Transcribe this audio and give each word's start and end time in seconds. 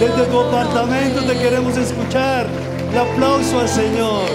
Desde 0.00 0.26
tu 0.26 0.40
apartamento 0.40 1.22
te 1.22 1.38
queremos 1.38 1.74
escuchar. 1.78 2.46
El 2.92 2.98
aplauso 2.98 3.60
al 3.60 3.68
Señor. 3.68 4.26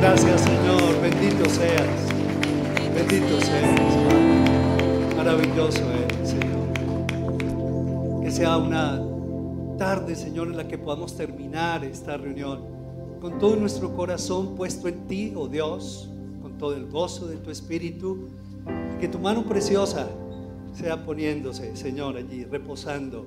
Gracias, 0.00 0.42
Señor. 0.42 1.00
Bendito 1.02 1.50
seas. 1.50 1.88
Bendito 2.94 3.40
seas. 3.40 5.16
Maravilloso 5.16 5.80
eres, 5.90 6.28
Señor. 6.28 8.22
Que 8.22 8.30
sea 8.30 8.56
una 8.58 9.02
tarde, 9.76 10.14
Señor, 10.14 10.46
en 10.46 10.56
la 10.56 10.68
que 10.68 10.78
podamos 10.78 11.16
terminar 11.16 11.84
esta 11.84 12.16
reunión 12.16 12.60
con 13.20 13.40
todo 13.40 13.56
nuestro 13.56 13.92
corazón 13.96 14.54
puesto 14.54 14.86
en 14.86 15.08
ti, 15.08 15.32
oh 15.36 15.48
Dios, 15.48 16.10
con 16.40 16.56
todo 16.58 16.76
el 16.76 16.86
gozo 16.86 17.26
de 17.26 17.38
tu 17.38 17.50
espíritu. 17.50 18.28
que 19.00 19.08
tu 19.08 19.18
mano 19.18 19.44
preciosa 19.44 20.06
sea 20.78 21.04
poniéndose, 21.04 21.74
Señor, 21.74 22.16
allí, 22.16 22.44
reposando 22.44 23.26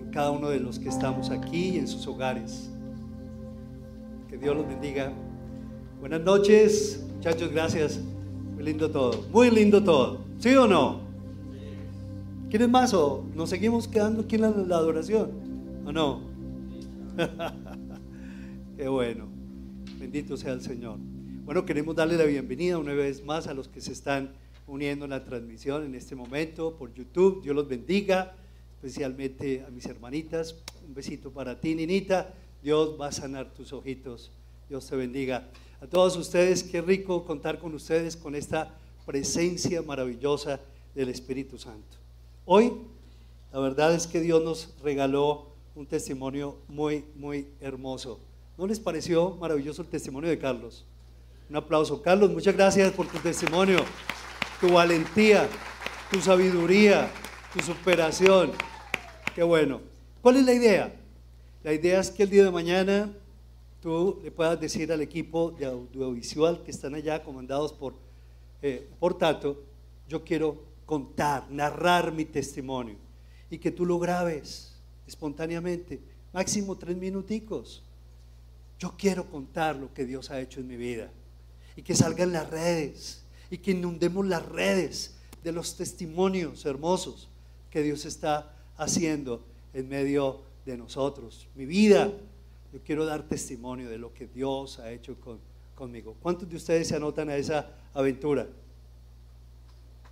en 0.00 0.10
cada 0.12 0.30
uno 0.30 0.48
de 0.48 0.60
los 0.60 0.78
que 0.78 0.88
estamos 0.88 1.30
aquí 1.30 1.70
y 1.70 1.78
en 1.78 1.88
sus 1.88 2.06
hogares. 2.06 2.70
Que 4.28 4.38
Dios 4.38 4.56
los 4.56 4.68
bendiga. 4.68 5.12
Buenas 5.98 6.20
noches, 6.20 7.04
muchachos, 7.16 7.50
gracias. 7.50 8.00
Muy 8.54 8.62
lindo 8.62 8.88
todo, 8.88 9.24
muy 9.32 9.50
lindo 9.50 9.82
todo. 9.82 10.20
¿Sí 10.38 10.54
o 10.54 10.68
no? 10.68 11.00
¿Quieren 12.48 12.70
más 12.70 12.94
o 12.94 13.24
nos 13.34 13.50
seguimos 13.50 13.88
quedando 13.88 14.22
aquí 14.22 14.36
en 14.36 14.42
la, 14.42 14.50
la 14.50 14.76
adoración? 14.76 15.32
¿O 15.84 15.90
no? 15.90 16.20
Qué 18.76 18.86
bueno. 18.86 19.26
Bendito 19.98 20.36
sea 20.36 20.52
el 20.52 20.60
Señor. 20.60 20.98
Bueno, 21.44 21.64
queremos 21.64 21.96
darle 21.96 22.16
la 22.16 22.24
bienvenida 22.24 22.78
una 22.78 22.92
vez 22.92 23.24
más 23.24 23.48
a 23.48 23.54
los 23.54 23.66
que 23.66 23.80
se 23.80 23.90
están 23.90 24.43
uniendo 24.66 25.04
en 25.04 25.10
la 25.10 25.24
transmisión 25.24 25.84
en 25.84 25.94
este 25.94 26.14
momento 26.14 26.76
por 26.76 26.92
YouTube. 26.94 27.42
Dios 27.42 27.54
los 27.54 27.68
bendiga, 27.68 28.34
especialmente 28.76 29.64
a 29.66 29.70
mis 29.70 29.86
hermanitas. 29.86 30.56
Un 30.86 30.94
besito 30.94 31.30
para 31.30 31.60
ti, 31.60 31.74
Ninita. 31.74 32.34
Dios 32.62 32.98
va 33.00 33.08
a 33.08 33.12
sanar 33.12 33.52
tus 33.52 33.72
ojitos. 33.72 34.30
Dios 34.68 34.86
te 34.86 34.96
bendiga. 34.96 35.48
A 35.80 35.86
todos 35.86 36.16
ustedes, 36.16 36.62
qué 36.62 36.80
rico 36.80 37.24
contar 37.24 37.58
con 37.58 37.74
ustedes, 37.74 38.16
con 38.16 38.34
esta 38.34 38.78
presencia 39.04 39.82
maravillosa 39.82 40.60
del 40.94 41.10
Espíritu 41.10 41.58
Santo. 41.58 41.98
Hoy, 42.46 42.72
la 43.52 43.60
verdad 43.60 43.94
es 43.94 44.06
que 44.06 44.20
Dios 44.20 44.42
nos 44.42 44.74
regaló 44.82 45.48
un 45.74 45.86
testimonio 45.86 46.56
muy, 46.68 47.04
muy 47.16 47.48
hermoso. 47.60 48.18
¿No 48.56 48.66
les 48.66 48.80
pareció 48.80 49.32
maravilloso 49.32 49.82
el 49.82 49.88
testimonio 49.88 50.30
de 50.30 50.38
Carlos? 50.38 50.84
Un 51.50 51.56
aplauso. 51.56 52.00
Carlos, 52.00 52.30
muchas 52.30 52.54
gracias 52.54 52.92
por 52.92 53.06
tu 53.06 53.18
testimonio 53.18 53.78
tu 54.66 54.72
valentía, 54.72 55.46
tu 56.10 56.22
sabiduría, 56.22 57.10
tu 57.52 57.60
superación. 57.60 58.52
Qué 59.34 59.42
bueno. 59.42 59.82
¿Cuál 60.22 60.38
es 60.38 60.46
la 60.46 60.54
idea? 60.54 60.94
La 61.62 61.74
idea 61.74 62.00
es 62.00 62.10
que 62.10 62.22
el 62.22 62.30
día 62.30 62.44
de 62.44 62.50
mañana 62.50 63.12
tú 63.82 64.20
le 64.24 64.30
puedas 64.30 64.58
decir 64.58 64.90
al 64.90 65.02
equipo 65.02 65.50
de 65.50 65.66
audiovisual 65.66 66.62
que 66.62 66.70
están 66.70 66.94
allá, 66.94 67.22
comandados 67.22 67.74
por, 67.74 67.94
eh, 68.62 68.88
por 68.98 69.18
Tato, 69.18 69.62
yo 70.08 70.24
quiero 70.24 70.64
contar, 70.86 71.44
narrar 71.50 72.10
mi 72.10 72.24
testimonio 72.24 72.96
y 73.50 73.58
que 73.58 73.70
tú 73.70 73.84
lo 73.84 73.98
grabes 73.98 74.80
espontáneamente, 75.06 76.00
máximo 76.32 76.74
tres 76.78 76.96
minuticos. 76.96 77.84
Yo 78.78 78.94
quiero 78.96 79.26
contar 79.30 79.76
lo 79.76 79.92
que 79.92 80.06
Dios 80.06 80.30
ha 80.30 80.40
hecho 80.40 80.60
en 80.60 80.68
mi 80.68 80.76
vida 80.76 81.10
y 81.76 81.82
que 81.82 81.94
salga 81.94 82.24
en 82.24 82.32
las 82.32 82.48
redes 82.48 83.23
y 83.54 83.58
que 83.58 83.70
inundemos 83.70 84.26
las 84.26 84.44
redes 84.44 85.14
de 85.44 85.52
los 85.52 85.76
testimonios 85.76 86.66
hermosos 86.66 87.28
que 87.70 87.82
Dios 87.82 88.04
está 88.04 88.52
haciendo 88.76 89.44
en 89.72 89.88
medio 89.88 90.40
de 90.66 90.76
nosotros. 90.76 91.46
Mi 91.54 91.64
vida, 91.64 92.10
yo 92.72 92.80
quiero 92.84 93.04
dar 93.06 93.28
testimonio 93.28 93.88
de 93.88 93.96
lo 93.96 94.12
que 94.12 94.26
Dios 94.26 94.80
ha 94.80 94.90
hecho 94.90 95.16
conmigo. 95.76 96.16
¿Cuántos 96.20 96.48
de 96.48 96.56
ustedes 96.56 96.88
se 96.88 96.96
anotan 96.96 97.28
a 97.28 97.36
esa 97.36 97.70
aventura? 97.92 98.48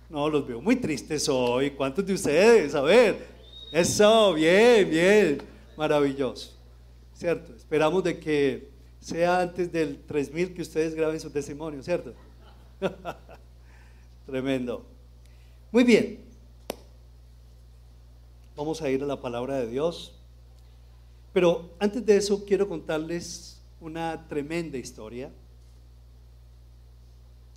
No, 0.09 0.29
los 0.29 0.47
veo 0.47 0.61
muy 0.61 0.77
tristes 0.77 1.27
hoy. 1.27 1.71
¿Cuántos 1.71 2.05
de 2.05 2.13
ustedes? 2.13 2.73
A 2.75 2.81
ver, 2.81 3.27
eso, 3.73 4.35
bien, 4.35 4.89
bien, 4.89 5.37
maravilloso. 5.75 6.53
¿Cierto? 7.13 7.53
Esperamos 7.53 8.05
de 8.05 8.17
que 8.17 8.69
sea 9.01 9.41
antes 9.41 9.69
del 9.69 10.01
3000 10.05 10.53
que 10.53 10.61
ustedes 10.61 10.95
graben 10.95 11.19
su 11.19 11.29
testimonio, 11.29 11.83
¿cierto? 11.83 12.13
Tremendo. 14.25 14.85
Muy 15.71 15.83
bien. 15.83 16.19
Vamos 18.55 18.81
a 18.81 18.89
ir 18.89 19.03
a 19.03 19.05
la 19.05 19.19
palabra 19.19 19.57
de 19.57 19.67
Dios. 19.67 20.13
Pero 21.33 21.71
antes 21.79 22.05
de 22.05 22.15
eso 22.15 22.45
quiero 22.45 22.69
contarles 22.69 23.61
una 23.81 24.27
tremenda 24.29 24.77
historia. 24.77 25.31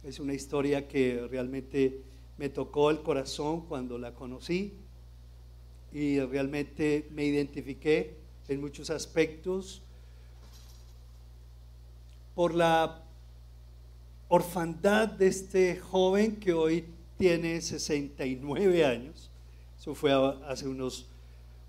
Es 0.03 0.19
una 0.19 0.35
historia 0.35 0.89
que 0.89 1.27
realmente 1.31 2.03
me 2.37 2.49
tocó 2.49 2.91
el 2.91 3.03
corazón 3.03 3.63
cuando 3.67 3.99
la 3.99 4.15
conocí 4.15 4.75
y 5.93 6.19
realmente 6.21 7.09
me 7.13 7.25
identifiqué 7.25 8.17
en 8.49 8.61
muchos 8.61 8.91
aspectos 8.91 9.83
por 12.35 12.55
la 12.55 13.06
orfandad 14.29 15.09
de 15.09 15.29
este 15.29 15.77
joven 15.77 16.37
que 16.37 16.53
hoy 16.53 16.85
tiene 17.19 17.61
69 17.61 18.85
años. 18.85 19.31
Eso 19.79 19.95
fue 19.95 20.13
hace 20.47 20.67
unos, 20.67 21.07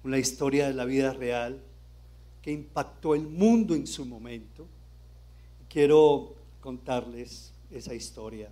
una 0.03 0.17
historia 0.17 0.67
de 0.67 0.73
la 0.73 0.85
vida 0.85 1.13
real 1.13 1.59
que 2.41 2.51
impactó 2.51 3.13
el 3.13 3.27
mundo 3.27 3.75
en 3.75 3.85
su 3.85 4.05
momento. 4.05 4.65
Quiero 5.69 6.35
contarles 6.61 7.53
esa 7.69 7.93
historia. 7.93 8.49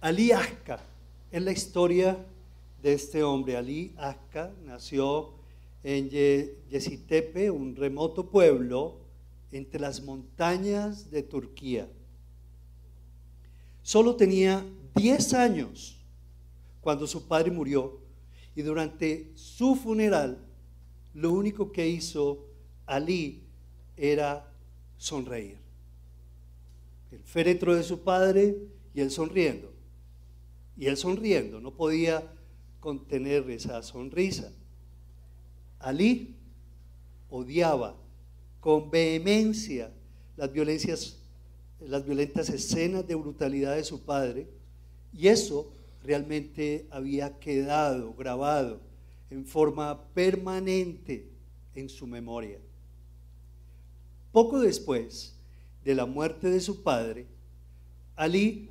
Ali 0.00 0.32
Aska 0.32 0.80
es 1.30 1.42
la 1.42 1.52
historia 1.52 2.16
de 2.82 2.94
este 2.94 3.22
hombre. 3.22 3.56
Ali 3.56 3.92
Aska 3.98 4.50
nació 4.64 5.32
en 5.82 6.08
Yesitepe, 6.70 7.50
un 7.50 7.76
remoto 7.76 8.26
pueblo 8.26 8.96
entre 9.52 9.80
las 9.80 10.02
montañas 10.02 11.10
de 11.10 11.22
Turquía. 11.22 11.88
Solo 13.82 14.16
tenía 14.16 14.64
10 14.94 15.34
años 15.34 16.00
cuando 16.80 17.06
su 17.06 17.26
padre 17.26 17.50
murió 17.50 18.00
y 18.54 18.62
durante 18.62 19.32
su 19.34 19.74
funeral 19.76 20.38
lo 21.14 21.32
único 21.32 21.72
que 21.72 21.88
hizo 21.88 22.46
Ali 22.86 23.42
era 23.96 24.52
sonreír. 24.96 25.58
El 27.10 27.22
féretro 27.24 27.74
de 27.74 27.82
su 27.82 28.00
padre 28.00 28.56
y 28.94 29.00
él 29.00 29.10
sonriendo. 29.10 29.72
Y 30.76 30.86
él 30.86 30.96
sonriendo, 30.96 31.60
no 31.60 31.74
podía 31.74 32.32
contener 32.78 33.50
esa 33.50 33.82
sonrisa. 33.82 34.52
Ali 35.78 36.36
odiaba 37.28 37.96
con 38.60 38.90
vehemencia 38.90 39.90
las 40.36 40.52
violencias, 40.52 41.16
las 41.80 42.04
violentas 42.04 42.48
escenas 42.50 43.06
de 43.06 43.14
brutalidad 43.14 43.76
de 43.76 43.84
su 43.84 44.02
padre, 44.02 44.46
y 45.12 45.28
eso 45.28 45.72
realmente 46.02 46.86
había 46.90 47.38
quedado 47.38 48.14
grabado 48.14 48.80
en 49.30 49.44
forma 49.44 50.04
permanente 50.14 51.28
en 51.74 51.88
su 51.88 52.06
memoria. 52.06 52.58
Poco 54.32 54.60
después 54.60 55.34
de 55.84 55.94
la 55.94 56.06
muerte 56.06 56.48
de 56.48 56.60
su 56.60 56.82
padre, 56.82 57.26
Ali 58.16 58.70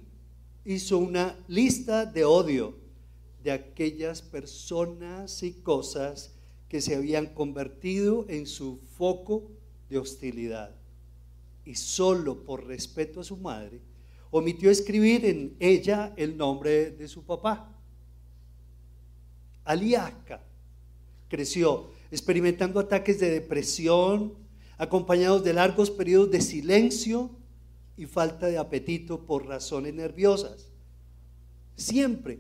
hizo 0.66 0.98
una 0.98 1.38
lista 1.48 2.06
de 2.06 2.24
odio 2.24 2.76
de 3.44 3.52
aquellas 3.52 4.22
personas 4.22 5.44
y 5.44 5.54
cosas 5.54 6.34
que 6.68 6.82
se 6.82 6.96
habían 6.96 7.28
convertido 7.28 8.26
en 8.30 8.46
su 8.46 8.80
foco 8.98 9.50
de 9.90 9.98
hostilidad. 9.98 10.76
Y 11.66 11.76
solo 11.76 12.44
por 12.44 12.66
respeto 12.66 13.20
a 13.20 13.24
su 13.24 13.38
madre, 13.38 13.82
omitió 14.32 14.70
escribir 14.70 15.26
en 15.26 15.56
ella 15.60 16.14
el 16.18 16.38
nombre 16.38 16.92
de 16.92 17.08
su 17.08 17.24
papá. 17.24 17.76
Aliaca 19.66 20.42
creció 21.28 21.92
experimentando 22.12 22.80
ataques 22.80 23.20
de 23.20 23.30
depresión, 23.30 24.34
acompañados 24.78 25.44
de 25.44 25.54
largos 25.54 25.92
periodos 25.92 26.32
de 26.32 26.42
silencio 26.42 27.30
y 27.98 28.06
falta 28.06 28.48
de 28.48 28.58
apetito 28.58 29.26
por 29.26 29.46
razones 29.46 29.94
nerviosas. 29.94 30.72
Siempre 31.76 32.40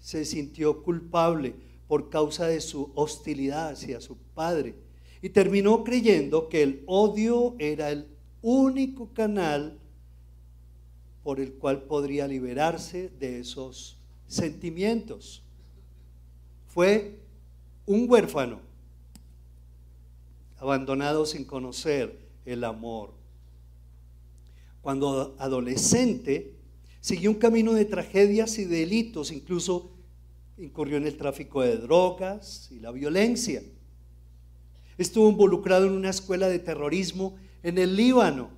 se 0.00 0.24
sintió 0.24 0.82
culpable 0.82 1.54
por 1.86 2.10
causa 2.10 2.46
de 2.46 2.60
su 2.60 2.90
hostilidad 2.94 3.70
hacia 3.70 4.00
su 4.00 4.16
padre 4.34 4.74
y 5.24 5.30
terminó 5.30 5.84
creyendo 5.84 6.50
que 6.50 6.62
el 6.62 6.82
odio 6.84 7.56
era 7.58 7.90
el 7.90 8.08
único 8.42 9.08
canal 9.14 9.78
por 11.22 11.40
el 11.40 11.54
cual 11.54 11.84
podría 11.84 12.28
liberarse 12.28 13.08
de 13.08 13.40
esos 13.40 13.96
sentimientos. 14.26 15.42
Fue 16.66 17.20
un 17.86 18.04
huérfano, 18.06 18.60
abandonado 20.58 21.24
sin 21.24 21.46
conocer 21.46 22.18
el 22.44 22.62
amor. 22.62 23.14
Cuando 24.82 25.36
adolescente, 25.38 26.52
siguió 27.00 27.30
un 27.30 27.38
camino 27.38 27.72
de 27.72 27.86
tragedias 27.86 28.58
y 28.58 28.66
delitos, 28.66 29.32
incluso 29.32 29.90
incurrió 30.58 30.98
en 30.98 31.06
el 31.06 31.16
tráfico 31.16 31.62
de 31.62 31.78
drogas 31.78 32.68
y 32.70 32.78
la 32.78 32.90
violencia. 32.90 33.62
Estuvo 34.96 35.28
involucrado 35.28 35.86
en 35.86 35.92
una 35.92 36.10
escuela 36.10 36.48
de 36.48 36.58
terrorismo 36.58 37.36
en 37.62 37.78
el 37.78 37.96
Líbano. 37.96 38.50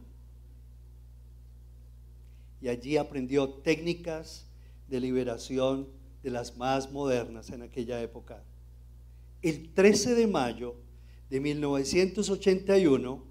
Y 2.60 2.68
allí 2.68 2.96
aprendió 2.96 3.48
técnicas 3.48 4.46
de 4.88 5.00
liberación 5.00 5.88
de 6.22 6.30
las 6.30 6.56
más 6.56 6.90
modernas 6.92 7.50
en 7.50 7.62
aquella 7.62 8.00
época. 8.02 8.42
El 9.42 9.72
13 9.72 10.14
de 10.14 10.26
mayo 10.26 10.74
de 11.30 11.40
1981, 11.40 13.24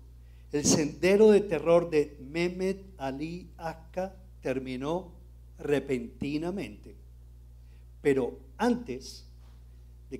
el 0.51 0.65
sendero 0.65 1.31
de 1.31 1.41
terror 1.41 1.89
de 1.89 2.17
Mehmet 2.21 2.85
Ali 2.97 3.49
Akka 3.57 4.15
terminó 4.41 5.11
repentinamente. 5.59 6.95
Pero 8.01 8.39
antes 8.57 9.25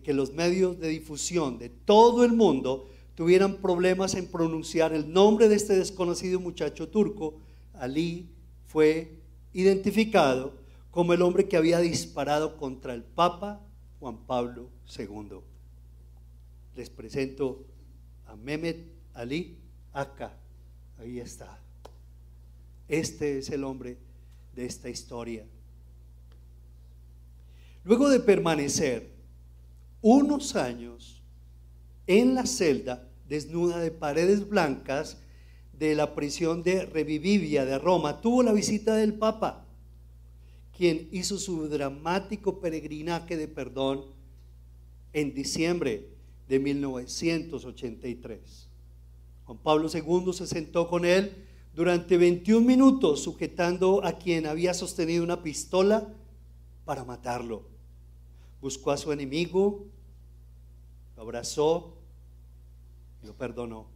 que 0.02 0.14
los 0.14 0.34
medios 0.34 0.80
de 0.80 0.90
difusión 0.90 1.58
de 1.58 1.70
todo 1.70 2.24
el 2.24 2.34
mundo 2.34 2.90
tuvieran 3.16 3.58
problemas 3.58 4.14
en 4.16 4.28
pronunciar 4.28 4.94
el 4.94 5.12
nombre 5.12 5.48
de 5.48 5.56
este 5.56 5.76
desconocido 5.76 6.40
muchacho 6.40 6.90
turco, 6.90 7.36
Ali 7.74 8.30
fue 8.68 9.20
identificado 9.54 10.54
como 10.92 11.14
el 11.14 11.22
hombre 11.22 11.48
que 11.48 11.58
había 11.58 11.80
disparado 11.80 12.58
contra 12.58 12.94
el 12.94 13.04
Papa 13.04 13.62
Juan 14.00 14.18
Pablo 14.26 14.70
II. 14.98 15.40
Les 16.76 16.90
presento 16.90 17.66
a 18.28 18.36
Mehmet 18.36 18.86
Ali 19.14 19.58
Akka. 19.94 20.38
Ahí 21.00 21.20
está. 21.20 21.60
Este 22.88 23.40
es 23.40 23.50
el 23.50 23.64
hombre 23.64 23.98
de 24.56 24.66
esta 24.66 24.90
historia. 24.90 25.46
Luego 27.84 28.10
de 28.10 28.20
permanecer 28.20 29.15
unos 30.08 30.56
años 30.56 31.24
en 32.06 32.36
la 32.36 32.46
celda 32.46 33.10
desnuda 33.28 33.80
de 33.80 33.90
paredes 33.90 34.48
blancas 34.48 35.18
de 35.80 35.96
la 35.96 36.14
prisión 36.14 36.62
de 36.62 36.86
Revivivia 36.86 37.66
de 37.66 37.80
Roma, 37.80 38.22
tuvo 38.22 38.44
la 38.44 38.54
visita 38.54 38.94
del 38.94 39.16
Papa, 39.16 39.66
quien 40.78 41.10
hizo 41.12 41.40
su 41.40 41.68
dramático 41.70 42.60
peregrinaje 42.60 43.36
de 43.36 43.48
perdón 43.48 44.06
en 45.12 45.34
diciembre 45.34 46.08
de 46.48 46.60
1983. 46.60 48.68
Juan 49.46 49.58
Pablo 49.58 49.90
II 49.92 50.34
se 50.34 50.46
sentó 50.46 50.88
con 50.88 51.04
él 51.04 51.32
durante 51.74 52.18
21 52.18 52.64
minutos 52.64 53.24
sujetando 53.24 54.06
a 54.06 54.20
quien 54.20 54.46
había 54.46 54.76
sostenido 54.76 55.24
una 55.24 55.42
pistola 55.42 56.08
para 56.86 57.04
matarlo 57.04 57.74
buscó 58.66 58.90
a 58.90 58.98
su 58.98 59.12
enemigo, 59.12 59.86
abrazó 61.26 61.98
y 63.24 63.28
lo 63.28 63.34
perdonó. 63.34 63.88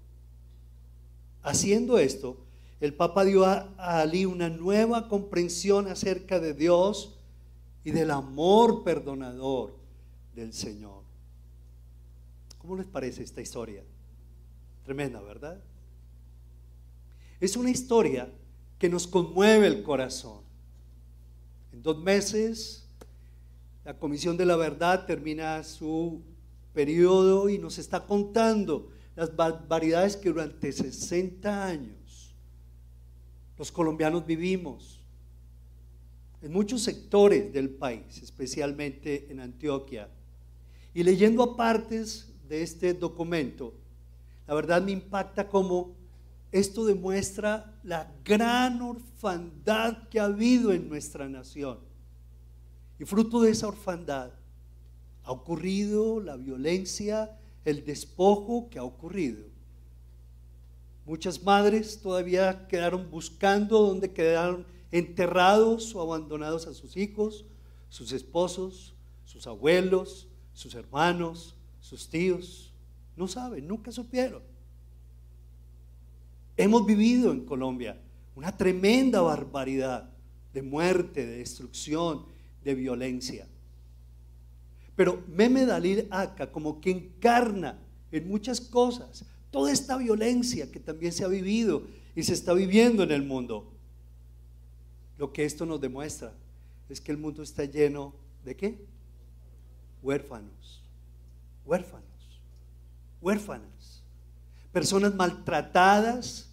Haciendo 1.43 1.99
esto, 1.99 2.37
el 2.81 2.93
Papa 2.93 3.23
dio 3.23 3.45
a, 3.45 3.73
Ali 3.77 4.25
una 4.25 4.49
nueva 4.49 5.07
comprensión 5.07 5.87
acerca 5.87 6.39
de 6.39 6.53
Dios 6.53 7.17
y 7.83 7.91
del 7.91 8.11
amor 8.11 8.83
perdonador 8.83 9.75
del 10.35 10.53
Señor. 10.53 11.03
¿Cómo 12.57 12.75
les 12.75 12.87
parece 12.87 13.23
esta 13.23 13.41
historia? 13.41 13.83
Tremenda, 14.83 15.21
¿verdad? 15.21 15.61
Es 17.39 17.55
una 17.55 17.69
historia 17.69 18.29
que 18.77 18.89
nos 18.89 19.07
conmueve 19.07 19.67
el 19.67 19.83
corazón. 19.83 20.41
En 21.71 21.83
dos 21.83 21.99
meses 21.99 22.89
la 23.85 23.97
Comisión 23.97 24.37
de 24.37 24.45
la 24.45 24.55
Verdad 24.55 25.05
termina 25.05 25.63
su 25.63 26.21
periodo 26.73 27.49
y 27.49 27.57
nos 27.57 27.77
está 27.77 28.05
contando 28.05 28.91
las 29.15 29.35
barbaridades 29.35 30.15
que 30.15 30.29
durante 30.29 30.71
60 30.71 31.65
años 31.65 32.33
los 33.57 33.71
colombianos 33.71 34.25
vivimos 34.25 34.99
en 36.41 36.53
muchos 36.53 36.81
sectores 36.81 37.51
del 37.51 37.69
país, 37.69 38.21
especialmente 38.23 39.29
en 39.29 39.41
Antioquia. 39.41 40.09
Y 40.93 41.03
leyendo 41.03 41.43
apartes 41.43 42.33
de 42.47 42.63
este 42.63 42.93
documento, 42.93 43.73
la 44.47 44.53
verdad 44.53 44.81
me 44.81 44.91
impacta 44.91 45.47
como 45.47 45.95
esto 46.51 46.85
demuestra 46.85 47.79
la 47.83 48.11
gran 48.23 48.81
orfandad 48.81 50.07
que 50.09 50.19
ha 50.19 50.25
habido 50.25 50.71
en 50.71 50.89
nuestra 50.89 51.29
nación. 51.29 51.79
Y 52.97 53.05
fruto 53.05 53.41
de 53.41 53.51
esa 53.51 53.67
orfandad 53.67 54.31
ha 55.29 55.31
ocurrido 55.31 56.19
la 56.19 56.37
violencia, 56.37 57.37
el 57.63 57.85
despojo 57.85 58.67
que 58.71 58.79
ha 58.79 58.83
ocurrido. 58.83 59.43
Muchas 61.05 61.43
madres 61.43 62.01
todavía 62.01 62.65
quedaron 62.67 63.11
buscando 63.11 63.79
donde 63.79 64.11
quedaron 64.11 64.65
enterrados 64.91 65.93
o 65.93 66.01
abandonados 66.01 66.65
a 66.65 66.73
sus 66.73 66.97
hijos, 66.97 67.45
sus 67.89 68.11
esposos, 68.11 68.95
sus 69.23 69.45
abuelos, 69.45 70.27
sus 70.53 70.73
hermanos, 70.73 71.53
sus 71.79 72.09
tíos. 72.09 72.73
No 73.15 73.27
saben, 73.27 73.67
nunca 73.67 73.91
supieron. 73.91 74.41
Hemos 76.57 76.87
vivido 76.87 77.31
en 77.31 77.45
Colombia 77.45 78.01
una 78.35 78.57
tremenda 78.57 79.21
barbaridad 79.21 80.09
de 80.55 80.63
muerte, 80.63 81.23
de 81.27 81.37
destrucción, 81.37 82.25
de 82.63 82.73
violencia. 82.73 83.47
Pero 84.99 85.23
Meme 85.29 85.65
Dalil 85.65 86.09
Aka 86.11 86.51
como 86.51 86.81
que 86.81 86.91
encarna 86.91 87.79
en 88.11 88.27
muchas 88.27 88.59
cosas 88.59 89.23
toda 89.49 89.71
esta 89.71 89.95
violencia 89.95 90.69
que 90.69 90.77
también 90.81 91.13
se 91.13 91.23
ha 91.23 91.29
vivido 91.29 91.83
y 92.17 92.23
se 92.23 92.33
está 92.33 92.51
viviendo 92.51 93.03
en 93.03 93.11
el 93.11 93.23
mundo. 93.23 93.71
Lo 95.17 95.31
que 95.31 95.45
esto 95.45 95.65
nos 95.65 95.79
demuestra 95.79 96.33
es 96.89 96.99
que 96.99 97.13
el 97.13 97.17
mundo 97.17 97.43
está 97.43 97.63
lleno 97.63 98.13
de 98.43 98.57
qué? 98.57 98.77
Huérfanos, 100.03 100.83
huérfanos, 101.65 102.41
huérfanas, 103.21 104.03
personas 104.73 105.15
maltratadas, 105.15 106.49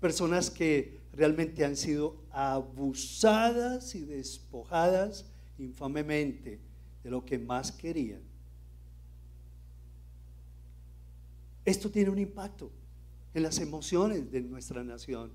personas 0.00 0.52
que 0.52 1.00
realmente 1.12 1.64
han 1.64 1.74
sido 1.74 2.14
abusadas 2.30 3.96
y 3.96 4.04
despojadas 4.04 5.24
infamemente 5.58 6.67
de 7.02 7.10
lo 7.10 7.24
que 7.24 7.38
más 7.38 7.72
querían. 7.72 8.20
Esto 11.64 11.90
tiene 11.90 12.10
un 12.10 12.18
impacto 12.18 12.70
en 13.34 13.42
las 13.42 13.58
emociones 13.58 14.30
de 14.30 14.40
nuestra 14.40 14.82
nación. 14.82 15.30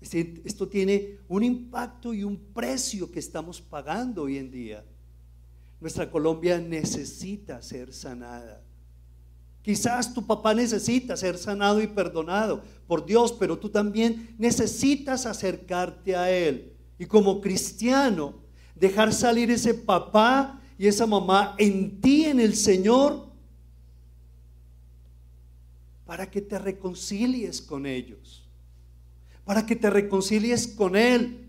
Esto 0.00 0.68
tiene 0.68 1.18
un 1.28 1.42
impacto 1.42 2.12
y 2.12 2.24
un 2.24 2.36
precio 2.36 3.10
que 3.10 3.18
estamos 3.18 3.60
pagando 3.60 4.22
hoy 4.22 4.38
en 4.38 4.50
día. 4.50 4.84
Nuestra 5.80 6.10
Colombia 6.10 6.58
necesita 6.58 7.60
ser 7.62 7.92
sanada. 7.92 8.62
Quizás 9.62 10.12
tu 10.12 10.26
papá 10.26 10.52
necesita 10.52 11.16
ser 11.16 11.38
sanado 11.38 11.80
y 11.80 11.86
perdonado 11.86 12.62
por 12.86 13.06
Dios, 13.06 13.32
pero 13.32 13.58
tú 13.58 13.70
también 13.70 14.34
necesitas 14.38 15.24
acercarte 15.24 16.14
a 16.16 16.30
Él. 16.30 16.74
Y 16.98 17.06
como 17.06 17.40
cristiano, 17.40 18.34
dejar 18.74 19.12
salir 19.12 19.50
ese 19.50 19.72
papá 19.72 20.60
y 20.78 20.86
esa 20.86 21.06
mamá 21.06 21.54
en 21.58 22.00
ti, 22.00 22.24
en 22.24 22.40
el 22.40 22.54
Señor, 22.56 23.28
para 26.06 26.30
que 26.30 26.40
te 26.40 26.58
reconcilies 26.58 27.62
con 27.62 27.86
ellos, 27.86 28.48
para 29.44 29.64
que 29.64 29.76
te 29.76 29.88
reconcilies 29.90 30.66
con 30.66 30.96
Él, 30.96 31.48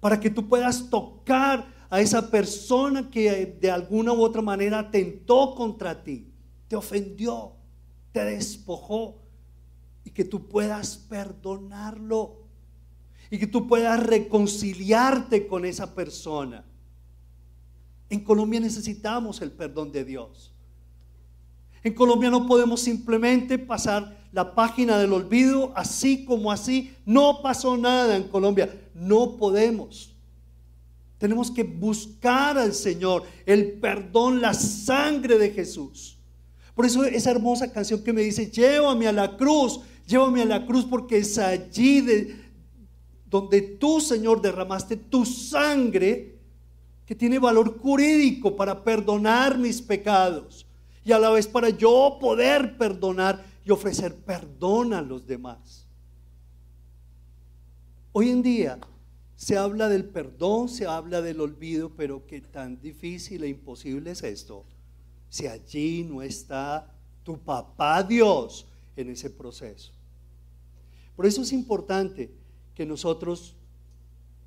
para 0.00 0.18
que 0.18 0.30
tú 0.30 0.48
puedas 0.48 0.88
tocar 0.90 1.66
a 1.90 2.00
esa 2.00 2.30
persona 2.30 3.10
que 3.10 3.58
de 3.60 3.70
alguna 3.70 4.12
u 4.12 4.22
otra 4.22 4.42
manera 4.42 4.78
atentó 4.78 5.54
contra 5.54 6.02
ti, 6.02 6.32
te 6.68 6.76
ofendió, 6.76 7.52
te 8.12 8.24
despojó, 8.24 9.20
y 10.04 10.10
que 10.10 10.24
tú 10.24 10.48
puedas 10.48 10.96
perdonarlo 10.96 12.36
y 13.30 13.38
que 13.38 13.46
tú 13.46 13.68
puedas 13.68 14.04
reconciliarte 14.04 15.46
con 15.46 15.64
esa 15.64 15.94
persona. 15.94 16.64
En 18.10 18.20
Colombia 18.20 18.58
necesitamos 18.58 19.40
el 19.40 19.52
perdón 19.52 19.92
de 19.92 20.04
Dios. 20.04 20.52
En 21.82 21.94
Colombia 21.94 22.28
no 22.28 22.46
podemos 22.46 22.80
simplemente 22.80 23.58
pasar 23.58 24.18
la 24.32 24.54
página 24.54 24.98
del 24.98 25.12
olvido 25.12 25.72
así 25.74 26.24
como 26.24 26.52
así. 26.52 26.92
No 27.06 27.40
pasó 27.40 27.76
nada 27.76 28.16
en 28.16 28.24
Colombia. 28.24 28.68
No 28.94 29.36
podemos. 29.36 30.14
Tenemos 31.18 31.50
que 31.50 31.62
buscar 31.62 32.58
al 32.58 32.74
Señor, 32.74 33.24
el 33.46 33.72
perdón, 33.74 34.40
la 34.40 34.54
sangre 34.54 35.38
de 35.38 35.50
Jesús. 35.50 36.18
Por 36.74 36.86
eso 36.86 37.04
esa 37.04 37.30
hermosa 37.30 37.70
canción 37.72 38.02
que 38.02 38.12
me 38.12 38.22
dice, 38.22 38.50
llévame 38.50 39.06
a 39.06 39.12
la 39.12 39.36
cruz, 39.36 39.80
llévame 40.06 40.42
a 40.42 40.46
la 40.46 40.66
cruz 40.66 40.86
porque 40.88 41.18
es 41.18 41.36
allí 41.36 42.00
de, 42.00 42.36
donde 43.26 43.60
tú, 43.60 44.00
Señor, 44.00 44.40
derramaste 44.40 44.96
tu 44.96 45.24
sangre 45.26 46.29
que 47.10 47.16
tiene 47.16 47.40
valor 47.40 47.76
jurídico 47.76 48.54
para 48.54 48.84
perdonar 48.84 49.58
mis 49.58 49.82
pecados 49.82 50.64
y 51.04 51.10
a 51.10 51.18
la 51.18 51.30
vez 51.30 51.48
para 51.48 51.68
yo 51.68 52.18
poder 52.20 52.78
perdonar 52.78 53.44
y 53.64 53.72
ofrecer 53.72 54.14
perdón 54.14 54.94
a 54.94 55.02
los 55.02 55.26
demás. 55.26 55.88
Hoy 58.12 58.30
en 58.30 58.42
día 58.42 58.78
se 59.34 59.56
habla 59.56 59.88
del 59.88 60.04
perdón, 60.04 60.68
se 60.68 60.86
habla 60.86 61.20
del 61.20 61.40
olvido, 61.40 61.90
pero 61.96 62.24
qué 62.28 62.42
tan 62.42 62.80
difícil 62.80 63.42
e 63.42 63.48
imposible 63.48 64.12
es 64.12 64.22
esto 64.22 64.64
si 65.28 65.48
allí 65.48 66.04
no 66.04 66.22
está 66.22 66.94
tu 67.24 67.36
papá 67.40 68.04
Dios 68.04 68.68
en 68.94 69.10
ese 69.10 69.30
proceso. 69.30 69.90
Por 71.16 71.26
eso 71.26 71.42
es 71.42 71.52
importante 71.52 72.30
que 72.72 72.86
nosotros 72.86 73.56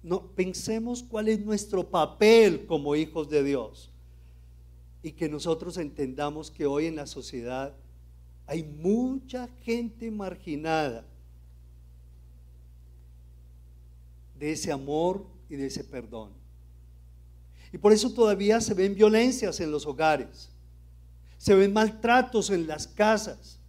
no 0.03 0.27
pensemos 0.27 1.01
cuál 1.01 1.29
es 1.29 1.39
nuestro 1.39 1.89
papel 1.89 2.65
como 2.65 2.95
hijos 2.95 3.29
de 3.29 3.43
Dios 3.43 3.89
y 5.01 5.13
que 5.13 5.29
nosotros 5.29 5.77
entendamos 5.77 6.51
que 6.51 6.65
hoy 6.65 6.85
en 6.85 6.97
la 6.97 7.07
sociedad 7.07 7.73
hay 8.45 8.63
mucha 8.63 9.47
gente 9.61 10.11
marginada 10.11 11.05
de 14.37 14.51
ese 14.51 14.71
amor 14.71 15.25
y 15.49 15.55
de 15.55 15.67
ese 15.67 15.83
perdón. 15.83 16.31
Y 17.71 17.77
por 17.77 17.91
eso 17.91 18.13
todavía 18.13 18.59
se 18.61 18.73
ven 18.73 18.93
violencias 18.93 19.59
en 19.59 19.71
los 19.71 19.85
hogares, 19.85 20.49
se 21.37 21.55
ven 21.55 21.73
maltratos 21.73 22.49
en 22.49 22.67
las 22.67 22.87
casas. 22.87 23.59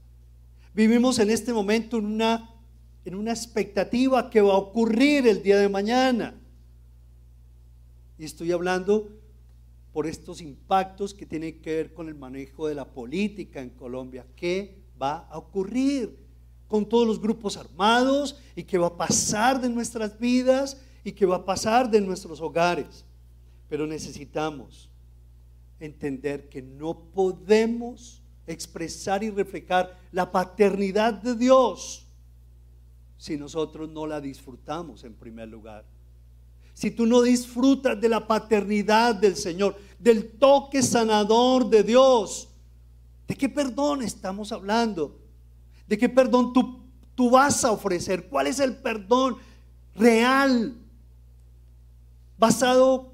Vivimos 0.75 1.19
en 1.19 1.31
este 1.31 1.53
momento 1.53 1.99
en 1.99 2.07
una, 2.07 2.54
en 3.05 3.15
una 3.15 3.33
expectativa 3.33 4.31
que 4.31 4.41
va 4.41 4.55
a 4.55 4.59
ocurrir 4.59 5.27
el 5.27 5.43
día 5.43 5.59
de 5.59 5.69
mañana. 5.69 6.35
Y 8.19 8.25
estoy 8.25 8.53
hablando 8.53 9.09
por 9.93 10.07
estos 10.07 10.41
impactos 10.41 11.15
que 11.15 11.27
tienen 11.27 11.61
que 11.61 11.75
ver 11.75 11.95
con 11.95 12.09
el 12.09 12.15
manejo 12.15 12.67
de 12.67 12.75
la 12.75 12.85
política 12.85 13.61
en 13.61 13.71
Colombia. 13.71 14.27
¿Qué 14.35 14.83
va 15.01 15.29
a 15.29 15.39
ocurrir 15.39 16.17
con 16.67 16.89
todos 16.89 17.07
los 17.07 17.21
grupos 17.21 17.57
armados 17.57 18.41
y 18.57 18.65
qué 18.65 18.79
va 18.79 18.89
a 18.89 18.97
pasar 18.97 19.61
de 19.61 19.69
nuestras 19.69 20.19
vidas 20.19 20.81
y 21.05 21.13
qué 21.13 21.27
va 21.27 21.37
a 21.37 21.45
pasar 21.45 21.91
de 21.91 22.01
nuestros 22.01 22.41
hogares? 22.41 23.05
Pero 23.69 23.87
necesitamos 23.87 24.89
entender 25.79 26.49
que 26.49 26.63
no 26.63 26.99
podemos 27.13 28.23
expresar 28.47 29.23
y 29.23 29.31
reflejar 29.31 29.99
la 30.13 30.31
paternidad 30.31 31.15
de 31.15 31.35
Dios 31.35 32.04
si 33.25 33.39
nosotros 33.39 33.89
no 33.89 34.07
la 34.07 34.21
disfrutamos 34.21 35.03
en 35.05 35.15
primer 35.15 35.49
lugar 35.49 35.87
si 36.75 36.91
tú 36.91 37.07
no 37.07 37.23
disfrutas 37.23 37.99
de 37.99 38.09
la 38.09 38.27
paternidad 38.27 39.15
del 39.15 39.37
Señor, 39.37 39.77
del 39.99 40.33
toque 40.33 40.83
sanador 40.83 41.71
de 41.71 41.85
Dios, 41.85 42.49
¿de 43.29 43.37
qué 43.37 43.49
perdón 43.49 44.03
estamos 44.03 44.51
hablando? 44.51 45.17
¿De 45.87 45.97
qué 45.97 46.09
perdón 46.09 46.53
tú, 46.53 46.81
tú 47.15 47.31
vas 47.31 47.65
a 47.65 47.71
ofrecer? 47.71 48.29
¿Cuál 48.29 48.49
es 48.49 48.59
el 48.59 48.77
perdón 48.77 49.37
real 49.95 50.75
basado 52.37 53.13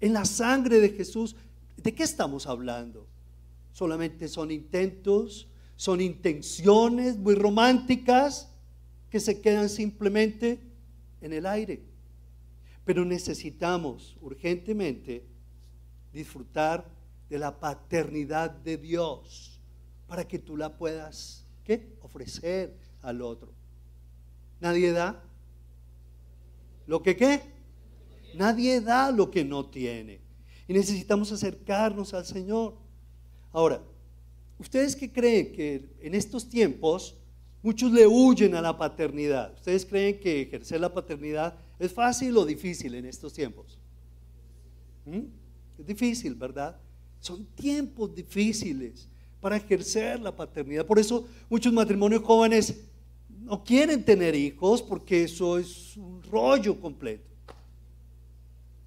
en 0.00 0.12
la 0.12 0.24
sangre 0.24 0.78
de 0.78 0.90
Jesús? 0.90 1.34
¿De 1.76 1.92
qué 1.92 2.04
estamos 2.04 2.46
hablando? 2.46 3.08
Solamente 3.72 4.28
son 4.28 4.52
intentos, 4.52 5.48
son 5.74 6.00
intenciones 6.00 7.18
muy 7.18 7.34
románticas 7.34 8.53
que 9.14 9.20
se 9.20 9.40
quedan 9.40 9.68
simplemente 9.68 10.58
en 11.20 11.32
el 11.32 11.46
aire. 11.46 11.84
Pero 12.84 13.04
necesitamos 13.04 14.16
urgentemente 14.20 15.24
disfrutar 16.12 16.84
de 17.30 17.38
la 17.38 17.60
paternidad 17.60 18.50
de 18.50 18.76
Dios 18.76 19.60
para 20.08 20.26
que 20.26 20.40
tú 20.40 20.56
la 20.56 20.76
puedas 20.76 21.46
¿qué? 21.62 21.96
ofrecer 22.00 22.76
al 23.02 23.22
otro. 23.22 23.52
Nadie 24.60 24.90
da 24.90 25.22
lo 26.88 27.00
que 27.00 27.16
qué? 27.16 27.40
Nadie 28.34 28.80
da 28.80 29.12
lo 29.12 29.30
que 29.30 29.44
no 29.44 29.66
tiene. 29.66 30.22
Y 30.66 30.72
necesitamos 30.72 31.30
acercarnos 31.30 32.14
al 32.14 32.26
Señor. 32.26 32.74
Ahora, 33.52 33.80
¿ustedes 34.58 34.96
qué 34.96 35.12
creen 35.12 35.52
que 35.52 35.94
en 36.00 36.16
estos 36.16 36.48
tiempos 36.48 37.14
muchos 37.64 37.90
le 37.90 38.06
huyen 38.06 38.54
a 38.54 38.60
la 38.60 38.78
paternidad? 38.78 39.54
¿Ustedes 39.54 39.84
creen 39.84 40.20
que 40.20 40.42
ejercer 40.42 40.80
la 40.80 40.94
paternidad 40.94 41.58
¿Es 41.78 41.92
fácil 41.92 42.36
o 42.36 42.44
difícil 42.44 42.94
en 42.94 43.06
estos 43.06 43.32
tiempos? 43.32 43.78
¿Mm? 45.04 45.22
Es 45.78 45.86
difícil, 45.86 46.34
¿verdad? 46.34 46.76
Son 47.20 47.44
tiempos 47.44 48.14
difíciles 48.14 49.08
para 49.40 49.56
ejercer 49.56 50.20
la 50.20 50.34
paternidad. 50.34 50.86
Por 50.86 50.98
eso 50.98 51.26
muchos 51.50 51.72
matrimonios 51.72 52.22
jóvenes 52.22 52.80
no 53.28 53.64
quieren 53.64 54.04
tener 54.04 54.34
hijos 54.34 54.82
porque 54.82 55.24
eso 55.24 55.58
es 55.58 55.96
un 55.96 56.22
rollo 56.22 56.80
completo. 56.80 57.28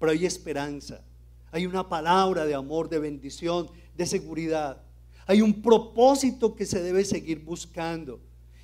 Pero 0.00 0.12
hay 0.12 0.24
esperanza, 0.24 1.02
hay 1.50 1.66
una 1.66 1.88
palabra 1.88 2.46
de 2.46 2.54
amor, 2.54 2.88
de 2.88 2.98
bendición, 2.98 3.68
de 3.96 4.06
seguridad. 4.06 4.82
Hay 5.26 5.42
un 5.42 5.60
propósito 5.60 6.54
que 6.54 6.64
se 6.64 6.82
debe 6.82 7.04
seguir 7.04 7.44
buscando. 7.44 8.20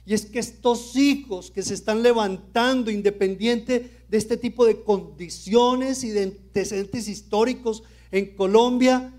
Y 0.07 0.15
es 0.15 0.27
que 0.27 0.39
estos 0.39 0.97
hijos 0.97 1.51
que 1.51 1.63
se 1.63 1.75
están 1.75 2.03
levantando 2.03 2.91
independiente 2.91 4.05
de 4.09 4.19
este 4.19 4.37
tipo 4.37 4.67
de 4.67 4.83
condiciones 4.83 6.05
y 6.05 6.11
de 6.11 6.25
antecedentes 6.25 7.09
históricos 7.09 7.83
en 8.11 8.37
Colombia, 8.37 9.13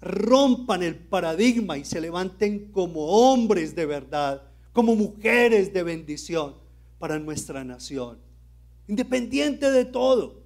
rompan 0.00 0.82
el 0.82 0.96
paradigma 0.96 1.76
y 1.76 1.84
se 1.84 2.00
levanten 2.00 2.72
como 2.72 3.06
hombres 3.06 3.74
de 3.74 3.86
verdad, 3.86 4.42
como 4.72 4.96
mujeres 4.96 5.72
de 5.72 5.82
bendición 5.82 6.54
para 6.98 7.18
nuestra 7.18 7.64
nación, 7.64 8.18
independiente 8.88 9.70
de 9.70 9.84
todo. 9.84 10.40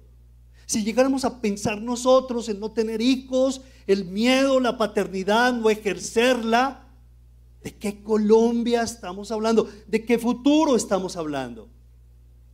Si 0.65 0.83
llegáramos 0.83 1.25
a 1.25 1.41
pensar 1.41 1.81
nosotros 1.81 2.49
en 2.49 2.59
no 2.59 2.71
tener 2.71 3.01
hijos, 3.01 3.61
el 3.87 4.05
miedo, 4.05 4.59
la 4.59 4.77
paternidad, 4.77 5.53
no 5.53 5.69
ejercerla, 5.69 6.84
¿De 7.65 7.73
qué 7.73 8.03
Colombia 8.03 8.83
estamos 8.83 9.31
hablando? 9.31 9.67
¿De 9.87 10.05
qué 10.05 10.19
futuro 10.19 10.75
estamos 10.75 11.15
hablando? 11.15 11.67